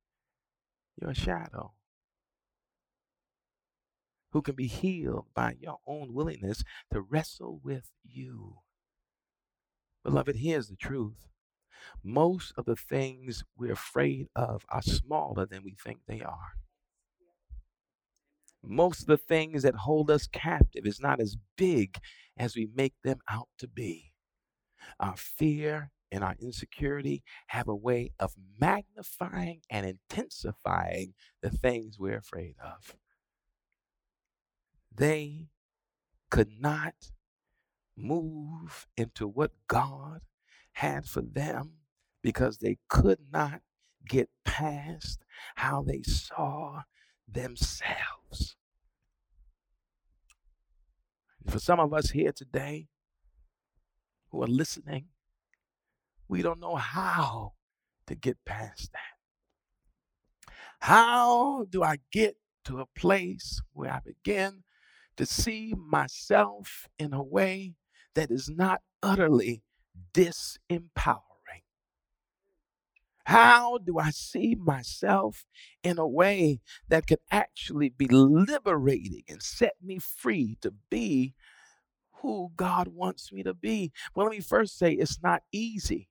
your 1.01 1.13
shadow 1.13 1.74
who 4.35 4.41
can 4.41 4.53
be 4.53 4.67
healed 4.67 5.25
by 5.33 5.55
your 5.61 5.77
own 5.87 6.13
willingness 6.13 6.61
to 6.91 6.99
wrestle 6.99 7.61
with 7.63 7.89
you. 8.03 8.57
Beloved, 10.03 10.35
here's 10.35 10.67
the 10.67 10.75
truth. 10.75 11.29
Most 12.03 12.51
of 12.57 12.65
the 12.65 12.75
things 12.75 13.45
we're 13.57 13.71
afraid 13.71 14.27
of 14.35 14.65
are 14.67 14.81
smaller 14.81 15.45
than 15.45 15.63
we 15.63 15.77
think 15.81 15.99
they 16.05 16.19
are. 16.19 16.57
Most 18.61 19.03
of 19.03 19.07
the 19.07 19.17
things 19.17 19.63
that 19.63 19.75
hold 19.75 20.11
us 20.11 20.27
captive 20.27 20.85
is 20.85 20.99
not 20.99 21.21
as 21.21 21.37
big 21.55 21.97
as 22.35 22.57
we 22.57 22.67
make 22.75 22.95
them 23.05 23.19
out 23.29 23.47
to 23.59 23.69
be. 23.69 24.11
Our 24.99 25.15
fear 25.15 25.91
and 26.11 26.25
our 26.25 26.35
insecurity 26.41 27.23
have 27.47 27.69
a 27.69 27.75
way 27.75 28.11
of 28.19 28.33
magnifying 28.59 29.61
and 29.69 29.85
intensifying 29.85 31.13
the 31.41 31.51
things 31.51 31.97
we're 31.97 32.17
afraid 32.17 32.55
of. 32.61 32.97
They 34.95 35.49
could 36.29 36.59
not 36.59 37.11
move 37.97 38.87
into 38.97 39.27
what 39.27 39.51
God 39.67 40.21
had 40.73 41.05
for 41.05 41.21
them 41.21 41.73
because 42.21 42.57
they 42.57 42.77
could 42.89 43.19
not 43.31 43.61
get 44.07 44.29
past 44.43 45.23
how 45.55 45.81
they 45.83 46.01
saw 46.03 46.83
themselves. 47.27 48.55
For 51.47 51.59
some 51.59 51.79
of 51.79 51.93
us 51.93 52.11
here 52.11 52.31
today 52.31 52.87
who 54.31 54.43
are 54.43 54.47
listening, 54.47 55.05
we 56.27 56.41
don't 56.41 56.59
know 56.59 56.75
how 56.75 57.53
to 58.07 58.15
get 58.15 58.37
past 58.45 58.91
that. 58.93 59.15
How 60.79 61.65
do 61.69 61.83
I 61.83 61.97
get 62.11 62.37
to 62.65 62.79
a 62.79 62.85
place 62.85 63.61
where 63.73 63.91
I 63.91 63.99
begin 64.05 64.64
to 65.17 65.25
see 65.25 65.73
myself 65.77 66.87
in 66.99 67.13
a 67.13 67.23
way 67.23 67.75
that 68.15 68.31
is 68.31 68.49
not 68.49 68.81
utterly 69.03 69.63
disempowering? 70.13 71.21
How 73.25 73.79
do 73.79 73.97
I 73.97 74.11
see 74.11 74.55
myself 74.55 75.45
in 75.83 75.97
a 75.97 76.07
way 76.07 76.61
that 76.89 77.07
could 77.07 77.19
actually 77.31 77.89
be 77.89 78.07
liberating 78.07 79.23
and 79.27 79.41
set 79.41 79.73
me 79.81 79.97
free 79.99 80.57
to 80.61 80.73
be 80.91 81.33
who 82.21 82.51
God 82.55 82.89
wants 82.89 83.31
me 83.31 83.41
to 83.43 83.53
be? 83.53 83.91
Well, 84.13 84.27
let 84.27 84.35
me 84.35 84.41
first 84.41 84.77
say 84.77 84.91
it's 84.93 85.21
not 85.23 85.41
easy 85.51 86.09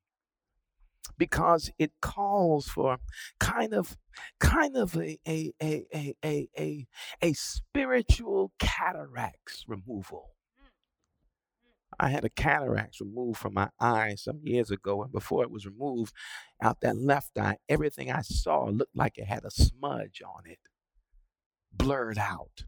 because 1.18 1.70
it 1.78 1.92
calls 2.00 2.68
for 2.68 2.98
kind 3.38 3.72
of 3.72 3.96
kind 4.40 4.76
of 4.76 4.96
a 4.96 5.18
a 5.26 5.52
a 5.62 5.84
a 5.94 6.14
a, 6.24 6.48
a, 6.58 6.86
a 7.22 7.32
spiritual 7.32 8.52
cataracts 8.58 9.64
removal. 9.68 10.30
Mm. 10.60 10.70
I 12.00 12.08
had 12.10 12.24
a 12.24 12.30
cataracts 12.30 13.00
removed 13.00 13.38
from 13.38 13.54
my 13.54 13.70
eye 13.80 14.14
some 14.16 14.40
years 14.44 14.70
ago, 14.70 15.02
and 15.02 15.12
before 15.12 15.42
it 15.42 15.50
was 15.50 15.66
removed 15.66 16.14
out 16.62 16.80
that 16.80 16.96
left 16.96 17.38
eye, 17.38 17.58
everything 17.68 18.10
I 18.10 18.22
saw 18.22 18.64
looked 18.66 18.96
like 18.96 19.18
it 19.18 19.26
had 19.26 19.44
a 19.44 19.50
smudge 19.50 20.22
on 20.24 20.46
it, 20.46 20.68
blurred 21.72 22.18
out. 22.18 22.64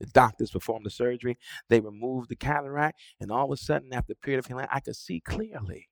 The 0.00 0.06
doctors 0.06 0.50
performed 0.50 0.84
the 0.84 0.90
surgery, 0.90 1.38
they 1.68 1.78
removed 1.78 2.28
the 2.28 2.36
cataract, 2.36 2.98
and 3.20 3.30
all 3.30 3.44
of 3.44 3.52
a 3.52 3.56
sudden, 3.56 3.92
after 3.92 4.14
a 4.14 4.16
period 4.16 4.40
of 4.40 4.46
healing, 4.46 4.66
I 4.68 4.80
could 4.80 4.96
see 4.96 5.20
clearly. 5.20 5.88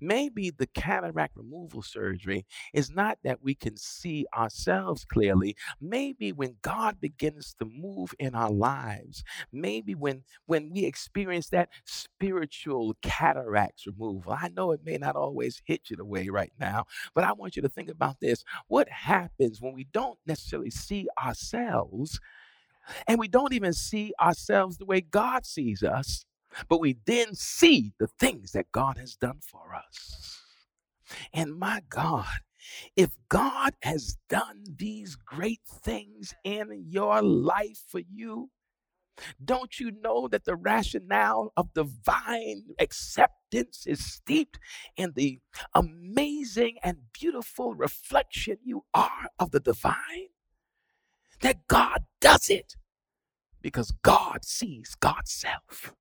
Maybe 0.00 0.50
the 0.50 0.66
cataract 0.66 1.36
removal 1.36 1.82
surgery 1.82 2.46
is 2.72 2.90
not 2.90 3.18
that 3.24 3.42
we 3.42 3.54
can 3.54 3.76
see 3.76 4.26
ourselves 4.36 5.04
clearly. 5.04 5.56
Maybe 5.80 6.32
when 6.32 6.56
God 6.62 7.00
begins 7.00 7.54
to 7.58 7.64
move 7.64 8.14
in 8.18 8.34
our 8.34 8.50
lives, 8.50 9.24
maybe 9.52 9.94
when 9.94 10.24
when 10.46 10.70
we 10.70 10.84
experience 10.84 11.48
that 11.50 11.68
spiritual 11.84 12.96
cataracts 13.02 13.86
removal. 13.86 14.32
I 14.32 14.48
know 14.48 14.72
it 14.72 14.80
may 14.84 14.96
not 14.98 15.16
always 15.16 15.62
hit 15.66 15.90
you 15.90 15.96
the 15.96 16.04
way 16.04 16.28
right 16.28 16.52
now, 16.58 16.86
but 17.14 17.24
I 17.24 17.32
want 17.32 17.56
you 17.56 17.62
to 17.62 17.68
think 17.68 17.88
about 17.90 18.20
this. 18.20 18.44
What 18.68 18.88
happens 18.88 19.60
when 19.60 19.74
we 19.74 19.84
don't 19.84 20.18
necessarily 20.26 20.70
see 20.70 21.08
ourselves 21.22 22.20
and 23.06 23.18
we 23.18 23.28
don't 23.28 23.52
even 23.52 23.72
see 23.72 24.12
ourselves 24.20 24.78
the 24.78 24.86
way 24.86 25.00
God 25.00 25.46
sees 25.46 25.82
us? 25.82 26.24
But 26.68 26.80
we 26.80 26.98
then 27.06 27.34
see 27.34 27.92
the 27.98 28.06
things 28.06 28.52
that 28.52 28.72
God 28.72 28.98
has 28.98 29.16
done 29.16 29.40
for 29.40 29.74
us. 29.74 30.42
And 31.32 31.58
my 31.58 31.82
God, 31.88 32.26
if 32.96 33.10
God 33.28 33.74
has 33.82 34.18
done 34.28 34.64
these 34.76 35.16
great 35.16 35.62
things 35.66 36.34
in 36.44 36.84
your 36.86 37.22
life 37.22 37.82
for 37.88 38.00
you, 38.00 38.50
don't 39.44 39.80
you 39.80 39.90
know 39.90 40.28
that 40.28 40.44
the 40.44 40.54
rationale 40.54 41.52
of 41.56 41.74
divine 41.74 42.64
acceptance 42.78 43.86
is 43.86 44.04
steeped 44.04 44.58
in 44.96 45.12
the 45.16 45.40
amazing 45.74 46.76
and 46.82 46.98
beautiful 47.12 47.74
reflection 47.74 48.58
you 48.64 48.84
are 48.94 49.28
of 49.38 49.50
the 49.50 49.60
divine? 49.60 50.28
That 51.40 51.66
God 51.68 52.04
does 52.20 52.50
it 52.50 52.76
because 53.60 53.92
God 54.02 54.44
sees 54.44 54.94
God's 54.98 55.32
self. 55.32 55.94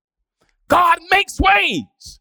God 0.70 1.00
makes 1.12 1.40
ways 1.40 2.20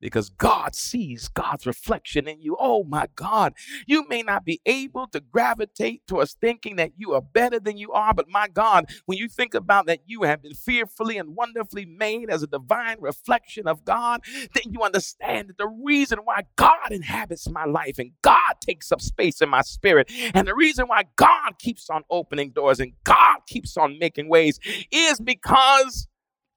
because 0.00 0.30
God 0.30 0.74
sees 0.74 1.28
God's 1.28 1.66
reflection 1.66 2.28
in 2.28 2.40
you. 2.40 2.56
Oh 2.58 2.84
my 2.84 3.06
God, 3.16 3.54
you 3.86 4.06
may 4.08 4.22
not 4.22 4.44
be 4.44 4.60
able 4.66 5.06
to 5.08 5.20
gravitate 5.20 6.06
towards 6.06 6.34
thinking 6.34 6.76
that 6.76 6.92
you 6.96 7.14
are 7.14 7.22
better 7.22 7.58
than 7.58 7.76
you 7.76 7.92
are, 7.92 8.14
but 8.14 8.28
my 8.28 8.48
God, 8.48 8.90
when 9.06 9.18
you 9.18 9.28
think 9.28 9.54
about 9.54 9.86
that 9.86 10.00
you 10.06 10.22
have 10.22 10.42
been 10.42 10.54
fearfully 10.54 11.18
and 11.18 11.34
wonderfully 11.34 11.86
made 11.86 12.30
as 12.30 12.42
a 12.42 12.46
divine 12.46 12.98
reflection 13.00 13.66
of 13.66 13.84
God, 13.84 14.20
then 14.54 14.72
you 14.72 14.82
understand 14.82 15.48
that 15.48 15.58
the 15.58 15.68
reason 15.68 16.20
why 16.24 16.42
God 16.56 16.90
inhabits 16.92 17.48
my 17.48 17.64
life 17.64 17.98
and 17.98 18.12
God 18.22 18.54
takes 18.60 18.92
up 18.92 19.00
space 19.00 19.40
in 19.40 19.48
my 19.48 19.62
spirit, 19.62 20.10
and 20.34 20.46
the 20.46 20.54
reason 20.54 20.86
why 20.86 21.04
God 21.16 21.58
keeps 21.58 21.88
on 21.90 22.02
opening 22.10 22.50
doors 22.50 22.80
and 22.80 22.92
God 23.04 23.38
keeps 23.46 23.76
on 23.76 23.98
making 23.98 24.28
ways 24.28 24.58
is 24.90 25.20
because 25.20 26.06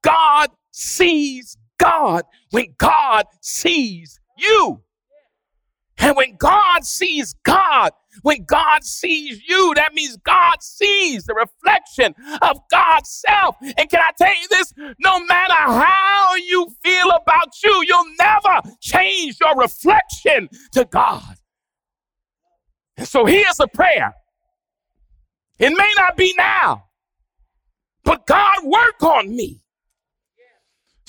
God 0.02 0.50
sees 0.70 1.56
God 1.78 2.24
when 2.50 2.74
God 2.78 3.26
sees 3.40 4.20
you. 4.36 4.82
And 5.98 6.16
when 6.16 6.36
God 6.36 6.84
sees 6.84 7.34
God, 7.44 7.92
when 8.22 8.44
God 8.44 8.84
sees 8.84 9.42
you, 9.46 9.74
that 9.76 9.92
means 9.92 10.16
God 10.16 10.62
sees 10.62 11.24
the 11.24 11.34
reflection 11.34 12.14
of 12.40 12.58
God's 12.70 13.10
self. 13.10 13.56
And 13.60 13.88
can 13.88 14.00
I 14.00 14.10
tell 14.16 14.34
you 14.34 14.48
this? 14.50 14.72
No 14.98 15.24
matter 15.26 15.52
how 15.52 16.34
you 16.36 16.68
feel 16.82 17.10
about 17.10 17.62
you, 17.62 17.84
you'll 17.86 18.14
never 18.18 18.74
change 18.80 19.36
your 19.40 19.56
reflection 19.56 20.48
to 20.72 20.86
God. 20.86 21.36
And 22.96 23.06
so 23.06 23.26
here's 23.26 23.60
a 23.60 23.68
prayer. 23.68 24.14
It 25.58 25.70
may 25.70 25.92
not 25.98 26.16
be 26.16 26.34
now, 26.38 26.84
but 28.04 28.26
God, 28.26 28.64
work 28.64 29.02
on 29.02 29.36
me 29.36 29.62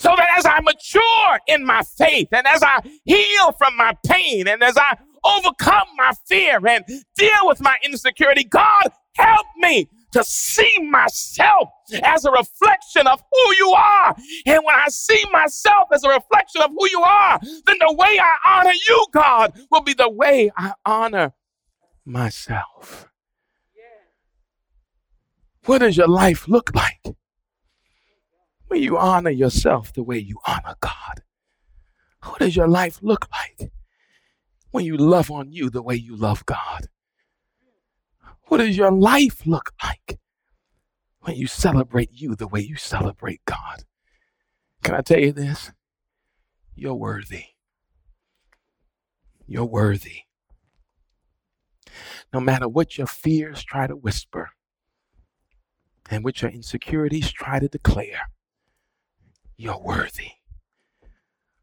so 0.01 0.15
that 0.17 0.27
as 0.35 0.47
I 0.47 0.59
mature 0.61 1.39
in 1.47 1.63
my 1.63 1.83
faith 1.83 2.29
and 2.31 2.47
as 2.47 2.63
I 2.63 2.81
heal 3.05 3.51
from 3.51 3.77
my 3.77 3.95
pain 4.03 4.47
and 4.47 4.63
as 4.63 4.75
I 4.75 4.97
overcome 5.23 5.87
my 5.95 6.13
fear 6.27 6.59
and 6.65 6.83
deal 7.15 7.43
with 7.43 7.61
my 7.61 7.75
insecurity, 7.83 8.43
God, 8.43 8.87
help 9.15 9.45
me 9.57 9.87
to 10.13 10.23
see 10.23 10.75
myself 10.89 11.69
as 12.01 12.25
a 12.25 12.31
reflection 12.31 13.05
of 13.05 13.21
who 13.31 13.55
you 13.57 13.69
are. 13.69 14.15
And 14.47 14.65
when 14.65 14.75
I 14.75 14.87
see 14.89 15.23
myself 15.31 15.89
as 15.93 16.03
a 16.03 16.09
reflection 16.09 16.63
of 16.63 16.71
who 16.71 16.89
you 16.89 17.01
are, 17.03 17.39
then 17.67 17.77
the 17.79 17.93
way 17.93 18.19
I 18.19 18.35
honor 18.45 18.73
you, 18.89 19.05
God, 19.13 19.53
will 19.69 19.81
be 19.81 19.93
the 19.93 20.09
way 20.09 20.51
I 20.57 20.73
honor 20.83 21.33
myself. 22.05 23.07
What 25.65 25.77
does 25.77 25.95
your 25.95 26.07
life 26.07 26.47
look 26.47 26.73
like? 26.73 27.15
When 28.71 28.81
you 28.81 28.97
honor 28.97 29.29
yourself 29.29 29.91
the 29.91 30.01
way 30.01 30.17
you 30.17 30.37
honor 30.47 30.75
God? 30.79 31.23
What 32.23 32.39
does 32.39 32.55
your 32.55 32.69
life 32.69 32.99
look 33.01 33.27
like 33.29 33.69
when 34.69 34.85
you 34.85 34.95
love 34.95 35.29
on 35.29 35.51
you 35.51 35.69
the 35.69 35.81
way 35.81 35.95
you 35.95 36.15
love 36.15 36.45
God? 36.45 36.87
What 38.43 38.59
does 38.59 38.77
your 38.77 38.89
life 38.89 39.45
look 39.45 39.73
like 39.83 40.19
when 41.23 41.35
you 41.35 41.47
celebrate 41.47 42.11
you 42.13 42.33
the 42.33 42.47
way 42.47 42.61
you 42.61 42.77
celebrate 42.77 43.41
God? 43.43 43.83
Can 44.83 44.95
I 44.95 45.01
tell 45.01 45.19
you 45.19 45.33
this? 45.33 45.73
You're 46.73 46.95
worthy. 46.95 47.47
You're 49.47 49.65
worthy. 49.65 50.21
No 52.31 52.39
matter 52.39 52.69
what 52.69 52.97
your 52.97 53.07
fears 53.07 53.65
try 53.65 53.87
to 53.87 53.97
whisper 53.97 54.51
and 56.09 56.23
what 56.23 56.41
your 56.41 56.51
insecurities 56.51 57.33
try 57.33 57.59
to 57.59 57.67
declare, 57.67 58.29
you're 59.61 59.79
worthy 59.79 60.31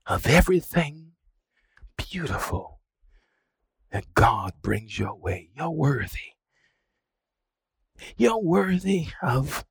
of 0.07 0.25
everything 0.25 1.15
beautiful 1.97 2.79
that 3.91 4.15
God 4.15 4.53
brings 4.63 5.01
your 5.01 5.17
way. 5.17 5.51
You're 5.57 5.71
worthy. 5.71 6.35
You're 8.17 8.41
worthy 8.41 9.09
of 9.21 9.65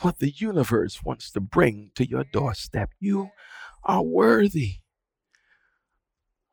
what 0.00 0.18
the 0.18 0.30
universe 0.30 1.04
wants 1.04 1.30
to 1.32 1.40
bring 1.40 1.90
to 1.96 2.08
your 2.08 2.24
doorstep. 2.24 2.88
You 2.98 3.32
are 3.84 4.02
worthy 4.02 4.76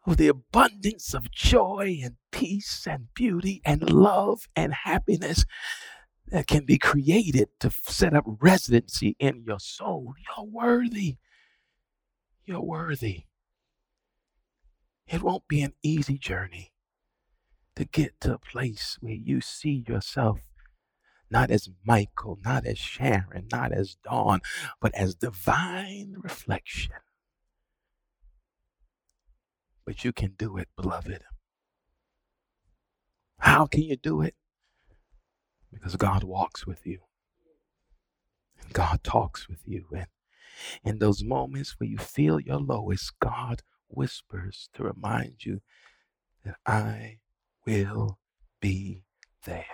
of 0.06 0.18
the 0.18 0.28
abundance 0.28 1.14
of 1.14 1.32
joy 1.32 2.00
and 2.04 2.16
peace 2.34 2.86
and 2.86 3.14
beauty 3.14 3.62
and 3.64 3.90
love 3.90 4.50
and 4.54 4.74
happiness 4.74 5.46
that 6.28 6.48
can 6.48 6.66
be 6.66 6.78
created 6.78 7.50
to 7.60 7.70
set 7.70 8.14
up 8.14 8.26
residency 8.26 9.16
in 9.20 9.44
your 9.46 9.60
soul. 9.60 10.14
You're 10.38 10.46
worthy. 10.46 11.18
You're 12.46 12.62
worthy. 12.62 13.26
It 15.08 15.22
won't 15.22 15.48
be 15.48 15.62
an 15.62 15.74
easy 15.84 16.18
journey 16.18 16.74
to 17.76 17.86
get 17.86 18.20
to 18.22 18.34
a 18.34 18.40
place 18.40 18.98
where 19.02 19.14
you 19.14 19.42
see 19.42 19.84
yourself 19.88 20.40
not 21.30 21.52
as 21.52 21.70
Michael, 21.86 22.40
not 22.44 22.66
as 22.66 22.78
Sharon, 22.78 23.48
not 23.52 23.72
as 23.72 23.98
Dawn, 24.04 24.42
but 24.80 24.94
as 24.96 25.16
divine 25.16 26.16
reflection. 26.22 26.94
But 29.86 30.04
you 30.04 30.14
can 30.14 30.34
do 30.38 30.58
it, 30.58 30.70
beloved. 30.76 31.22
How 33.40 33.66
can 33.66 33.84
you 33.84 33.98
do 33.98 34.22
it? 34.22 34.36
Because 35.74 35.96
God 35.96 36.24
walks 36.24 36.66
with 36.66 36.86
you. 36.86 37.00
And 38.62 38.74
God 38.74 39.04
talks 39.04 39.48
with 39.48 39.62
you. 39.66 39.88
And 39.94 40.08
in 40.84 41.00
those 41.00 41.24
moments 41.24 41.76
where 41.78 41.90
you 41.90 41.98
feel 41.98 42.40
your 42.40 42.60
lowest, 42.60 43.14
God 43.20 43.62
whispers 43.88 44.70
to 44.74 44.84
remind 44.84 45.46
you 45.46 45.62
that 46.44 46.56
I 46.66 47.20
will 47.66 48.20
be 48.62 49.04
there. 49.46 49.66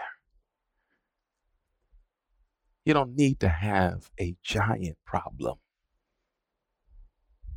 You 2.85 2.93
don't 2.93 3.15
need 3.15 3.39
to 3.41 3.49
have 3.49 4.09
a 4.19 4.35
giant 4.41 4.97
problem. 5.05 5.57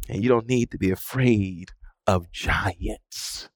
And 0.08 0.22
you 0.22 0.28
don't 0.28 0.46
need 0.46 0.70
to 0.72 0.78
be 0.78 0.90
afraid 0.90 1.70
of 2.06 2.30
giants. 2.30 3.48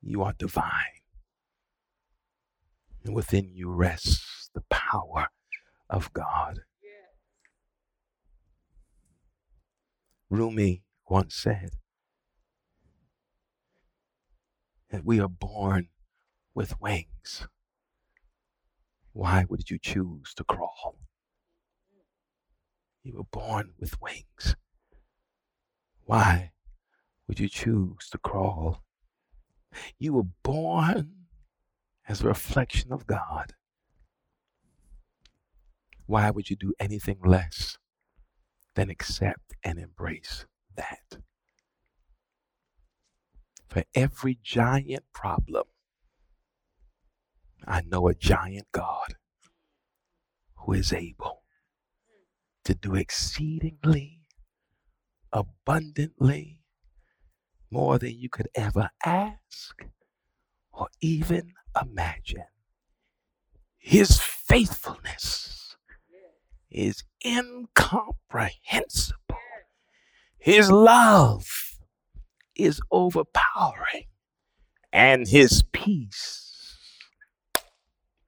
You 0.00 0.22
are 0.22 0.32
divine. 0.38 0.95
And 3.06 3.14
within 3.14 3.54
you 3.54 3.70
rests 3.70 4.50
the 4.52 4.64
power 4.68 5.28
of 5.88 6.12
God. 6.12 6.62
Rumi 10.28 10.82
once 11.08 11.36
said 11.36 11.70
that 14.90 15.04
we 15.04 15.20
are 15.20 15.28
born 15.28 15.86
with 16.52 16.80
wings. 16.80 17.46
Why 19.12 19.44
would 19.48 19.70
you 19.70 19.78
choose 19.78 20.34
to 20.34 20.42
crawl? 20.42 20.98
You 23.04 23.18
were 23.18 23.24
born 23.30 23.74
with 23.78 24.00
wings. 24.00 24.56
Why 26.06 26.50
would 27.28 27.38
you 27.38 27.48
choose 27.48 28.08
to 28.10 28.18
crawl? 28.18 28.82
You 29.96 30.14
were 30.14 30.26
born 30.42 31.15
as 32.08 32.22
a 32.22 32.28
reflection 32.28 32.92
of 32.92 33.06
God. 33.06 33.54
Why 36.06 36.30
would 36.30 36.50
you 36.50 36.56
do 36.56 36.72
anything 36.78 37.18
less 37.24 37.78
than 38.74 38.90
accept 38.90 39.54
and 39.64 39.78
embrace 39.78 40.46
that? 40.76 41.18
For 43.68 43.84
every 43.94 44.38
giant 44.42 45.04
problem, 45.12 45.64
I 47.66 47.82
know 47.82 48.08
a 48.08 48.14
giant 48.14 48.68
God 48.72 49.16
who 50.58 50.72
is 50.72 50.92
able 50.92 51.42
to 52.64 52.74
do 52.74 52.94
exceedingly, 52.94 54.20
abundantly, 55.32 56.62
more 57.70 57.98
than 57.98 58.12
you 58.18 58.28
could 58.28 58.48
ever 58.54 58.90
ask 59.04 59.84
or 60.72 60.88
even 61.00 61.52
imagine. 61.80 62.44
His 63.78 64.18
faithfulness 64.20 65.76
is 66.70 67.04
incomprehensible. 67.24 69.16
His 70.38 70.70
love 70.70 71.76
is 72.54 72.80
overpowering, 72.90 74.06
and 74.92 75.26
his 75.26 75.62
peace 75.72 76.76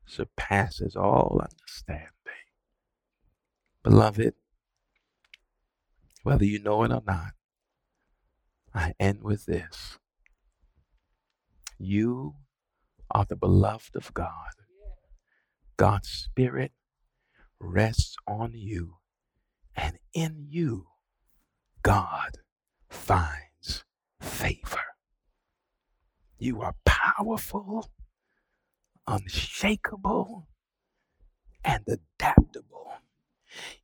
surpasses 0.07 0.97
all 0.97 1.41
understanding. 1.43 2.09
Beloved, 3.83 4.35
whether 6.23 6.45
you 6.45 6.59
know 6.61 6.83
it 6.83 6.93
or 6.93 7.03
not, 7.07 7.33
I 8.75 8.95
end 8.99 9.23
with 9.23 9.47
this. 9.47 9.99
You 11.79 12.35
are 13.11 13.25
the 13.29 13.37
beloved 13.37 13.97
of 13.97 14.13
God. 14.15 14.53
God's 15.77 16.09
Spirit 16.09 16.73
rests 17.61 18.17
on 18.27 18.53
you, 18.55 18.97
and 19.77 19.99
in 20.15 20.47
you, 20.49 20.87
God 21.83 22.39
finds 22.89 23.85
favor. 24.21 24.81
You 26.39 26.63
are 26.63 26.75
powerful, 26.85 27.91
unshakable, 29.07 30.49
and 31.65 31.85
adaptable. 31.89 32.93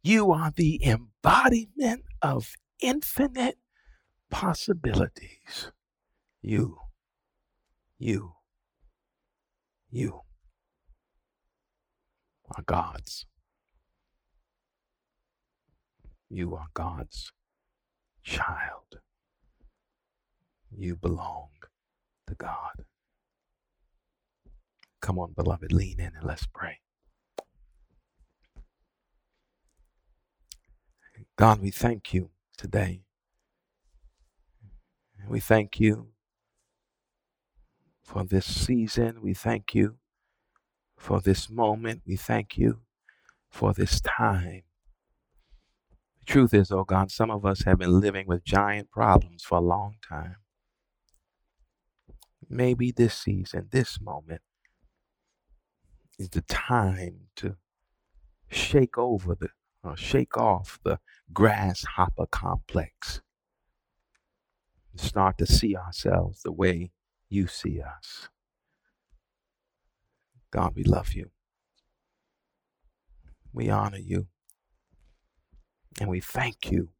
You 0.02 0.32
are 0.32 0.52
the 0.54 0.84
embodiment 0.84 2.04
of 2.22 2.54
infinite 2.80 3.58
possibilities. 4.30 5.70
You, 6.42 6.78
you, 7.98 8.34
you 9.94 10.22
are 12.56 12.64
God's. 12.66 13.26
You 16.28 16.56
are 16.56 16.66
God's 16.74 17.30
child. 18.24 18.98
You 20.76 20.96
belong 20.96 21.50
to 22.26 22.34
God. 22.34 22.84
Come 25.00 25.20
on, 25.20 25.32
beloved, 25.32 25.72
lean 25.72 26.00
in 26.00 26.12
and 26.16 26.24
let's 26.24 26.46
pray. 26.52 26.78
God, 31.38 31.60
we 31.62 31.70
thank 31.70 32.12
you 32.12 32.30
today. 32.56 33.02
We 35.28 35.38
thank 35.38 35.78
you 35.78 36.08
for 38.04 38.24
this 38.24 38.46
season. 38.46 39.20
We 39.22 39.34
thank 39.34 39.74
you 39.74 39.96
for 40.96 41.20
this 41.20 41.50
moment. 41.50 42.02
We 42.06 42.16
thank 42.16 42.56
you 42.56 42.80
for 43.50 43.72
this 43.72 44.00
time. 44.00 44.62
The 46.20 46.26
truth 46.26 46.54
is, 46.54 46.70
oh 46.70 46.84
God, 46.84 47.10
some 47.10 47.30
of 47.30 47.44
us 47.44 47.62
have 47.64 47.78
been 47.78 48.00
living 48.00 48.26
with 48.26 48.44
giant 48.44 48.90
problems 48.90 49.42
for 49.42 49.58
a 49.58 49.62
long 49.62 49.96
time. 50.06 50.36
Maybe 52.48 52.92
this 52.92 53.14
season, 53.14 53.68
this 53.70 54.00
moment, 54.00 54.42
is 56.18 56.28
the 56.28 56.42
time 56.42 57.28
to 57.36 57.56
shake 58.48 58.98
over 58.98 59.34
the, 59.34 59.48
or 59.82 59.96
shake 59.96 60.36
off 60.36 60.78
the 60.84 60.98
grasshopper 61.32 62.26
complex 62.26 63.22
start 64.96 65.38
to 65.38 65.46
see 65.46 65.76
ourselves 65.76 66.42
the 66.42 66.52
way 66.52 66.92
you 67.28 67.46
see 67.46 67.80
us. 67.80 68.28
God, 70.50 70.74
we 70.76 70.84
love 70.84 71.14
you. 71.14 71.30
We 73.52 73.70
honor 73.70 73.98
you. 73.98 74.28
And 76.00 76.10
we 76.10 76.20
thank 76.20 76.70
you 76.70 76.90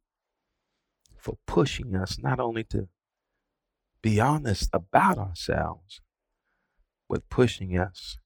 for 1.17 1.37
pushing 1.47 1.95
us 1.95 2.17
not 2.19 2.39
only 2.39 2.63
to 2.65 2.87
be 4.01 4.19
honest 4.19 4.69
about 4.73 5.17
ourselves, 5.17 6.01
but 7.09 7.29
pushing 7.29 7.77
us 7.77 8.19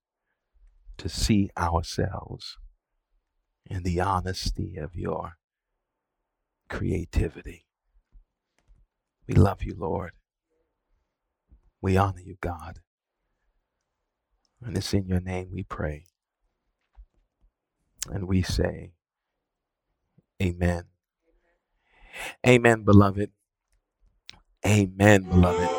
to 0.97 1.09
see 1.09 1.49
ourselves 1.57 2.57
in 3.69 3.83
the 3.83 3.99
honesty 3.99 4.77
of 4.77 4.95
your 4.95 5.37
creativity. 6.69 7.65
We 9.27 9.35
love 9.35 9.63
you, 9.63 9.75
Lord. 9.77 10.11
We 11.81 11.97
honor 11.97 12.21
you, 12.21 12.37
God. 12.41 12.79
And 14.63 14.77
it's 14.77 14.93
in 14.93 15.07
your 15.07 15.21
name 15.21 15.49
we 15.53 15.63
pray. 15.63 16.05
And 18.09 18.27
we 18.27 18.41
say, 18.41 18.93
Amen. 20.41 20.85
Amen, 22.47 22.83
beloved. 22.83 23.31
Amen, 24.65 25.23
beloved. 25.23 25.78